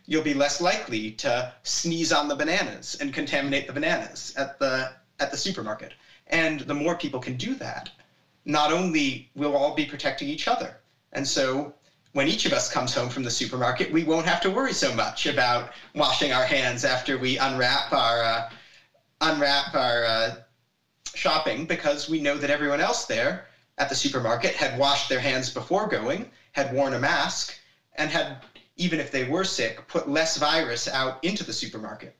You'll 0.05 0.23
be 0.23 0.33
less 0.33 0.59
likely 0.59 1.11
to 1.11 1.53
sneeze 1.63 2.11
on 2.11 2.27
the 2.27 2.35
bananas 2.35 2.95
and 2.99 3.13
contaminate 3.13 3.67
the 3.67 3.73
bananas 3.73 4.33
at 4.35 4.59
the 4.59 4.93
at 5.19 5.31
the 5.31 5.37
supermarket. 5.37 5.93
And 6.27 6.61
the 6.61 6.73
more 6.73 6.95
people 6.95 7.19
can 7.19 7.35
do 7.35 7.53
that, 7.55 7.89
not 8.45 8.71
only 8.71 9.29
will 9.35 9.55
all 9.55 9.75
be 9.75 9.85
protecting 9.85 10.27
each 10.27 10.47
other. 10.47 10.77
And 11.13 11.27
so 11.27 11.73
when 12.13 12.27
each 12.27 12.45
of 12.45 12.53
us 12.53 12.69
comes 12.69 12.93
home 12.93 13.09
from 13.09 13.23
the 13.23 13.29
supermarket, 13.29 13.91
we 13.91 14.03
won't 14.03 14.25
have 14.25 14.41
to 14.41 14.49
worry 14.49 14.73
so 14.73 14.91
much 14.91 15.25
about 15.25 15.69
washing 15.95 16.31
our 16.31 16.43
hands 16.43 16.83
after 16.83 17.17
we 17.17 17.37
unwrap 17.37 17.93
our 17.93 18.21
uh, 18.21 18.49
unwrap 19.21 19.73
our 19.73 20.03
uh, 20.03 20.35
shopping 21.13 21.65
because 21.65 22.09
we 22.09 22.19
know 22.19 22.37
that 22.37 22.49
everyone 22.49 22.79
else 22.79 23.05
there 23.05 23.45
at 23.77 23.87
the 23.87 23.95
supermarket 23.95 24.53
had 24.53 24.77
washed 24.77 25.09
their 25.09 25.19
hands 25.19 25.49
before 25.49 25.85
going, 25.85 26.27
had 26.51 26.73
worn 26.73 26.93
a 26.93 26.97
mask, 26.97 27.55
and 27.95 28.09
had 28.09 28.37
even 28.75 28.99
if 28.99 29.11
they 29.11 29.23
were 29.23 29.43
sick, 29.43 29.87
put 29.87 30.09
less 30.09 30.37
virus 30.37 30.87
out 30.87 31.17
into 31.23 31.43
the 31.43 31.53
supermarket. 31.53 32.13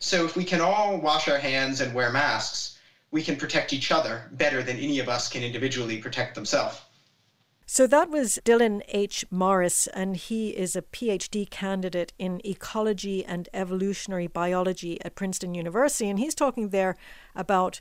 So 0.00 0.24
if 0.24 0.34
we 0.34 0.44
can 0.44 0.60
all 0.60 0.98
wash 0.98 1.28
our 1.28 1.36
hands 1.36 1.80
and 1.80 1.94
wear 1.94 2.10
masks, 2.10 2.76
we 3.10 3.22
can 3.22 3.36
protect 3.36 3.72
each 3.72 3.90
other 3.90 4.26
better 4.32 4.62
than 4.62 4.78
any 4.78 4.98
of 4.98 5.08
us 5.08 5.28
can 5.28 5.42
individually 5.42 5.96
protect 5.96 6.34
themselves. 6.34 6.80
So 7.72 7.86
that 7.86 8.10
was 8.10 8.40
Dylan 8.44 8.82
H. 8.88 9.24
Morris, 9.30 9.86
and 9.86 10.16
he 10.16 10.48
is 10.48 10.74
a 10.74 10.82
PhD 10.82 11.48
candidate 11.48 12.12
in 12.18 12.40
ecology 12.44 13.24
and 13.24 13.48
evolutionary 13.54 14.26
biology 14.26 15.00
at 15.04 15.14
Princeton 15.14 15.54
University. 15.54 16.10
And 16.10 16.18
he's 16.18 16.34
talking 16.34 16.70
there 16.70 16.96
about 17.36 17.80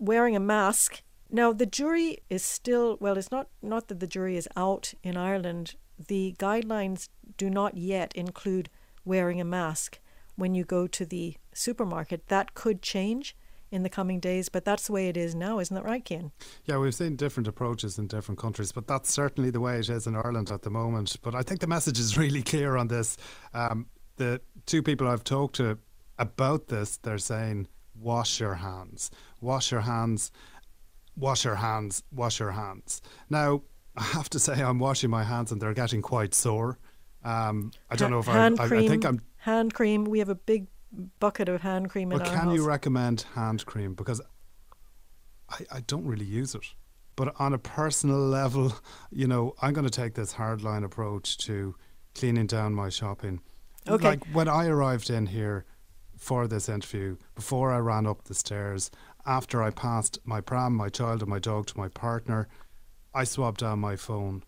wearing 0.00 0.34
a 0.34 0.40
mask. 0.40 1.02
Now, 1.30 1.52
the 1.52 1.66
jury 1.66 2.18
is 2.28 2.42
still, 2.42 2.96
well, 3.00 3.16
it's 3.16 3.30
not, 3.30 3.46
not 3.62 3.86
that 3.86 4.00
the 4.00 4.08
jury 4.08 4.36
is 4.36 4.48
out 4.56 4.92
in 5.04 5.16
Ireland. 5.16 5.76
The 6.08 6.34
guidelines 6.40 7.08
do 7.36 7.48
not 7.48 7.76
yet 7.76 8.12
include 8.16 8.70
wearing 9.04 9.40
a 9.40 9.44
mask 9.44 10.00
when 10.34 10.56
you 10.56 10.64
go 10.64 10.88
to 10.88 11.06
the 11.06 11.36
supermarket. 11.54 12.26
That 12.26 12.54
could 12.54 12.82
change 12.82 13.36
in 13.72 13.82
the 13.82 13.88
coming 13.88 14.20
days. 14.20 14.48
But 14.48 14.64
that's 14.64 14.86
the 14.86 14.92
way 14.92 15.08
it 15.08 15.16
is 15.16 15.34
now, 15.34 15.58
isn't 15.58 15.74
that 15.74 15.84
right, 15.84 16.06
Cian? 16.06 16.30
Yeah, 16.66 16.78
we've 16.78 16.94
seen 16.94 17.16
different 17.16 17.48
approaches 17.48 17.98
in 17.98 18.06
different 18.06 18.38
countries, 18.38 18.70
but 18.70 18.86
that's 18.86 19.12
certainly 19.12 19.50
the 19.50 19.60
way 19.60 19.78
it 19.78 19.88
is 19.88 20.06
in 20.06 20.14
Ireland 20.14 20.50
at 20.50 20.62
the 20.62 20.70
moment. 20.70 21.16
But 21.22 21.34
I 21.34 21.42
think 21.42 21.60
the 21.60 21.66
message 21.66 21.98
is 21.98 22.16
really 22.24 22.42
clear 22.42 22.76
on 22.76 22.88
this. 22.88 23.16
Um, 23.54 23.86
the 24.16 24.40
two 24.66 24.82
people 24.82 25.08
I've 25.08 25.24
talked 25.24 25.56
to 25.56 25.78
about 26.18 26.68
this, 26.68 26.98
they're 26.98 27.18
saying, 27.18 27.66
wash 27.98 28.38
your 28.38 28.54
hands, 28.54 29.10
wash 29.40 29.72
your 29.72 29.80
hands, 29.80 30.30
wash 31.16 31.44
your 31.44 31.56
hands, 31.56 32.02
wash 32.12 32.38
your 32.38 32.52
hands. 32.52 33.02
Now, 33.30 33.62
I 33.96 34.02
have 34.02 34.28
to 34.30 34.38
say, 34.38 34.62
I'm 34.62 34.78
washing 34.78 35.10
my 35.10 35.24
hands 35.24 35.52
and 35.52 35.60
they're 35.60 35.74
getting 35.74 36.02
quite 36.02 36.34
sore. 36.34 36.78
Um, 37.24 37.72
I 37.90 37.96
don't 37.96 38.10
know 38.10 38.18
if 38.18 38.26
hand 38.26 38.58
I, 38.60 38.68
cream, 38.68 38.82
I, 38.82 38.84
I 38.84 38.88
think 38.88 39.04
I'm 39.04 39.20
hand 39.36 39.74
cream. 39.74 40.04
We 40.04 40.18
have 40.18 40.28
a 40.28 40.34
big 40.34 40.66
bucket 41.18 41.48
of 41.48 41.62
hand 41.62 41.90
cream 41.90 42.12
in 42.12 42.20
our 42.20 42.26
can 42.26 42.38
house. 42.38 42.54
you 42.54 42.66
recommend 42.66 43.26
hand 43.34 43.64
cream? 43.66 43.94
Because 43.94 44.20
I, 45.48 45.64
I 45.72 45.80
don't 45.80 46.06
really 46.06 46.24
use 46.24 46.54
it. 46.54 46.64
But 47.16 47.34
on 47.38 47.52
a 47.52 47.58
personal 47.58 48.18
level, 48.38 48.74
you 49.10 49.26
know, 49.26 49.54
I'm 49.62 49.72
going 49.72 49.86
to 49.86 49.90
take 49.90 50.14
this 50.14 50.34
hardline 50.34 50.84
approach 50.84 51.38
to 51.38 51.74
cleaning 52.14 52.46
down 52.46 52.74
my 52.74 52.88
shopping. 52.88 53.40
Okay. 53.88 54.10
Like 54.10 54.26
when 54.32 54.48
I 54.48 54.66
arrived 54.66 55.10
in 55.10 55.26
here 55.26 55.64
for 56.16 56.46
this 56.46 56.68
interview, 56.68 57.16
before 57.34 57.72
I 57.72 57.78
ran 57.78 58.06
up 58.06 58.24
the 58.24 58.34
stairs, 58.34 58.90
after 59.26 59.62
I 59.62 59.70
passed 59.70 60.18
my 60.24 60.40
pram, 60.40 60.74
my 60.74 60.88
child, 60.88 61.20
and 61.20 61.30
my 61.30 61.38
dog 61.38 61.66
to 61.68 61.78
my 61.78 61.88
partner, 61.88 62.48
I 63.14 63.24
swabbed 63.24 63.60
down 63.60 63.80
my 63.80 63.96
phone. 63.96 64.44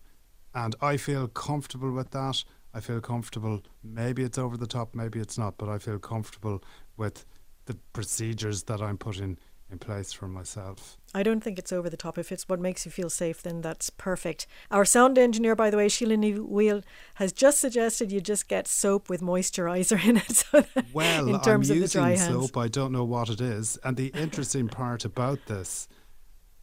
And 0.53 0.73
I 0.81 0.97
feel 0.97 1.27
comfortable 1.27 1.91
with 1.91 2.11
that. 2.11 2.43
I 2.75 2.81
feel 2.81 2.99
comfortable. 2.99 3.63
Maybe 3.83 4.21
it's 4.23 4.37
over 4.37 4.57
the 4.57 4.67
top, 4.67 4.93
maybe 4.93 5.19
it's 5.19 5.37
not, 5.37 5.57
but 5.57 5.69
I 5.69 5.77
feel 5.77 5.97
comfortable 5.97 6.61
with 6.97 7.25
the 7.67 7.77
procedures 7.93 8.63
that 8.63 8.81
I'm 8.81 8.97
putting 8.97 9.37
in 9.71 9.79
place 9.79 10.11
for 10.11 10.27
myself. 10.27 10.97
I 11.13 11.23
don't 11.23 11.41
think 11.41 11.57
it's 11.57 11.71
over 11.71 11.89
the 11.89 11.95
top. 11.97 12.17
If 12.17 12.33
it's 12.33 12.49
what 12.49 12.59
makes 12.59 12.85
you 12.85 12.91
feel 12.91 13.09
safe, 13.09 13.41
then 13.41 13.61
that's 13.61 13.89
perfect. 13.89 14.45
Our 14.69 14.83
sound 14.83 15.17
engineer, 15.17 15.55
by 15.55 15.69
the 15.69 15.77
way, 15.77 15.87
Sheila 15.87 16.17
Wheel, 16.41 16.81
has 17.15 17.31
just 17.31 17.59
suggested 17.59 18.11
you 18.11 18.19
just 18.19 18.49
get 18.49 18.67
soap 18.67 19.09
with 19.09 19.21
moisturizer 19.21 20.03
in 20.05 20.17
it. 20.17 20.43
So 20.51 20.65
well, 20.93 21.29
in 21.33 21.39
terms 21.41 21.69
I'm 21.71 21.77
of 21.77 21.81
using 21.81 22.01
the 22.01 22.07
dry 22.07 22.15
hands. 22.17 22.27
soap. 22.27 22.57
I 22.57 22.67
don't 22.67 22.91
know 22.91 23.05
what 23.05 23.29
it 23.29 23.39
is. 23.39 23.77
And 23.85 23.95
the 23.95 24.07
interesting 24.07 24.67
part 24.67 25.05
about 25.05 25.39
this, 25.47 25.87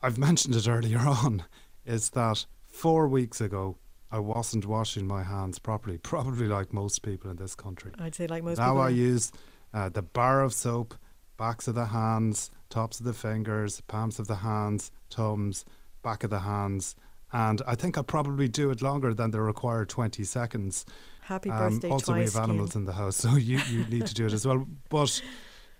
I've 0.02 0.18
mentioned 0.28 0.54
it 0.54 0.68
earlier 0.68 0.98
on, 1.00 1.44
is 1.86 2.10
that 2.10 2.44
four 2.66 3.08
weeks 3.08 3.40
ago, 3.40 3.78
I 4.12 4.18
wasn't 4.18 4.66
washing 4.66 5.08
my 5.08 5.22
hands 5.22 5.58
properly, 5.58 5.98
probably 6.02 6.46
like 6.46 6.72
most 6.72 7.02
people 7.02 7.30
in 7.30 7.36
this 7.36 7.54
country. 7.54 7.92
I'd 7.98 8.14
say 8.14 8.26
like 8.26 8.44
most 8.44 8.58
now 8.58 8.72
people. 8.72 8.82
I 8.82 8.88
use 8.90 9.32
uh, 9.72 9.88
the 9.88 10.02
bar 10.02 10.42
of 10.42 10.52
soap, 10.52 10.94
backs 11.38 11.66
of 11.66 11.74
the 11.74 11.86
hands, 11.86 12.50
tops 12.68 13.00
of 13.00 13.06
the 13.06 13.14
fingers, 13.14 13.80
palms 13.82 14.18
of 14.18 14.28
the 14.28 14.36
hands, 14.36 14.92
thumbs, 15.10 15.64
back 16.02 16.24
of 16.24 16.30
the 16.30 16.40
hands, 16.40 16.94
And 17.32 17.62
I 17.66 17.74
think 17.74 17.96
I'll 17.96 18.04
probably 18.04 18.48
do 18.48 18.70
it 18.70 18.82
longer 18.82 19.14
than 19.14 19.30
the 19.30 19.40
required 19.40 19.88
20 19.88 20.22
seconds. 20.24 20.84
Happy 21.22 21.48
birthday 21.48 21.88
um, 21.88 21.92
Also, 21.92 22.14
we 22.14 22.24
have 22.24 22.36
animals 22.36 22.76
in 22.76 22.84
the 22.84 22.92
house, 22.92 23.16
so 23.24 23.36
you, 23.36 23.58
you 23.70 23.84
need 23.86 24.06
to 24.06 24.14
do 24.14 24.26
it 24.26 24.32
as 24.32 24.46
well. 24.46 24.66
But 24.90 25.22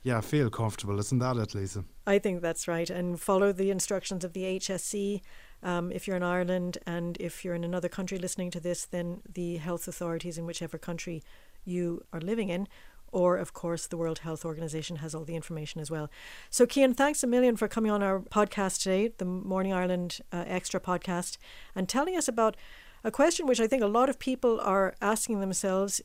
yeah, 0.03 0.21
feel 0.21 0.51
comfortable. 0.51 0.99
Isn't 0.99 1.19
that 1.19 1.37
it, 1.37 1.55
Lisa? 1.55 1.85
I 2.07 2.19
think 2.19 2.41
that's 2.41 2.67
right. 2.67 2.89
And 2.89 3.21
follow 3.21 3.53
the 3.53 3.71
instructions 3.71 4.25
of 4.25 4.33
the 4.33 4.45
HSE. 4.45 5.21
Um, 5.63 5.93
if 5.93 6.07
you're 6.07 6.17
in 6.17 6.23
Ireland 6.23 6.79
and 6.87 7.17
if 7.21 7.45
you're 7.45 7.55
in 7.55 7.65
another 7.65 7.89
country 7.89 8.19
listening 8.19 8.51
to 8.53 8.61
this, 8.61 8.85
then 8.85 9.23
the 9.33 9.57
health 9.57 9.87
authorities 9.87 10.39
in 10.39 10.47
whichever 10.47 10.79
country 10.79 11.23
you 11.65 12.03
are 12.13 12.21
living 12.21 12.49
in, 12.49 12.67
or 13.13 13.37
of 13.37 13.53
course 13.53 13.87
the 13.87 13.97
World 13.97 14.21
Health 14.21 14.45
Organization 14.45 14.97
has 14.97 15.15
all 15.15 15.25
the 15.25 15.37
information 15.37 15.81
as 15.81 15.91
well. 15.91 16.11
So, 16.51 16.67
Cian, 16.67 16.95
thanks 16.95 17.23
a 17.23 17.27
million 17.27 17.57
for 17.57 17.69
coming 17.69 17.91
on 17.91 18.03
our 18.03 18.21
podcast 18.21 18.83
today, 18.83 19.13
the 19.19 19.25
Morning 19.25 19.73
Ireland 19.73 20.21
uh, 20.33 20.45
Extra 20.47 20.81
podcast, 20.81 21.37
and 21.75 21.89
telling 21.89 22.17
us 22.17 22.27
about 22.27 22.57
a 23.05 23.11
question 23.11 23.47
which 23.47 23.61
I 23.61 23.67
think 23.67 23.83
a 23.83 23.87
lot 23.87 24.09
of 24.09 24.19
people 24.19 24.61
are 24.61 24.95
asking 25.01 25.41
themselves. 25.41 26.01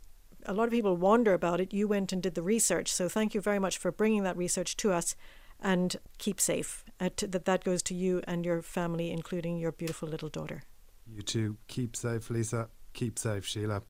A 0.45 0.53
lot 0.53 0.65
of 0.65 0.71
people 0.71 0.95
wonder 0.95 1.33
about 1.33 1.59
it. 1.59 1.73
You 1.73 1.87
went 1.87 2.13
and 2.13 2.21
did 2.21 2.35
the 2.35 2.41
research, 2.41 2.91
so 2.91 3.09
thank 3.09 3.33
you 3.33 3.41
very 3.41 3.59
much 3.59 3.77
for 3.77 3.91
bringing 3.91 4.23
that 4.23 4.37
research 4.37 4.77
to 4.77 4.91
us. 4.91 5.15
And 5.59 5.95
keep 6.17 6.39
safe. 6.39 6.83
Uh, 6.99 7.09
to, 7.17 7.27
that 7.27 7.45
that 7.45 7.63
goes 7.63 7.83
to 7.83 7.93
you 7.93 8.21
and 8.27 8.45
your 8.45 8.61
family, 8.61 9.11
including 9.11 9.57
your 9.57 9.71
beautiful 9.71 10.07
little 10.07 10.29
daughter. 10.29 10.63
You 11.05 11.21
too. 11.21 11.57
Keep 11.67 11.95
safe, 11.95 12.29
Lisa. 12.29 12.69
Keep 12.93 13.19
safe, 13.19 13.45
Sheila. 13.45 13.81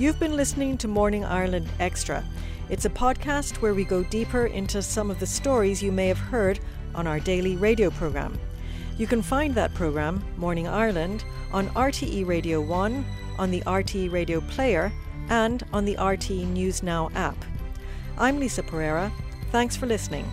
You've 0.00 0.18
been 0.18 0.34
listening 0.34 0.78
to 0.78 0.88
Morning 0.88 1.26
Ireland 1.26 1.68
Extra. 1.78 2.24
It's 2.70 2.84
a 2.84 2.90
podcast 2.90 3.56
where 3.56 3.74
we 3.74 3.82
go 3.84 4.04
deeper 4.04 4.46
into 4.46 4.80
some 4.80 5.10
of 5.10 5.18
the 5.18 5.26
stories 5.26 5.82
you 5.82 5.90
may 5.90 6.06
have 6.06 6.20
heard 6.20 6.60
on 6.94 7.04
our 7.08 7.18
daily 7.18 7.56
radio 7.56 7.90
programme. 7.90 8.38
You 8.96 9.08
can 9.08 9.22
find 9.22 9.56
that 9.56 9.74
programme, 9.74 10.24
Morning 10.36 10.68
Ireland, 10.68 11.24
on 11.52 11.68
RTE 11.70 12.24
Radio 12.28 12.60
1, 12.60 13.04
on 13.40 13.50
the 13.50 13.60
RTE 13.62 14.12
Radio 14.12 14.40
Player, 14.42 14.92
and 15.30 15.64
on 15.72 15.84
the 15.84 15.96
RTE 15.96 16.46
News 16.46 16.84
Now 16.84 17.10
app. 17.16 17.44
I'm 18.16 18.38
Lisa 18.38 18.62
Pereira. 18.62 19.10
Thanks 19.50 19.74
for 19.76 19.86
listening. 19.86 20.30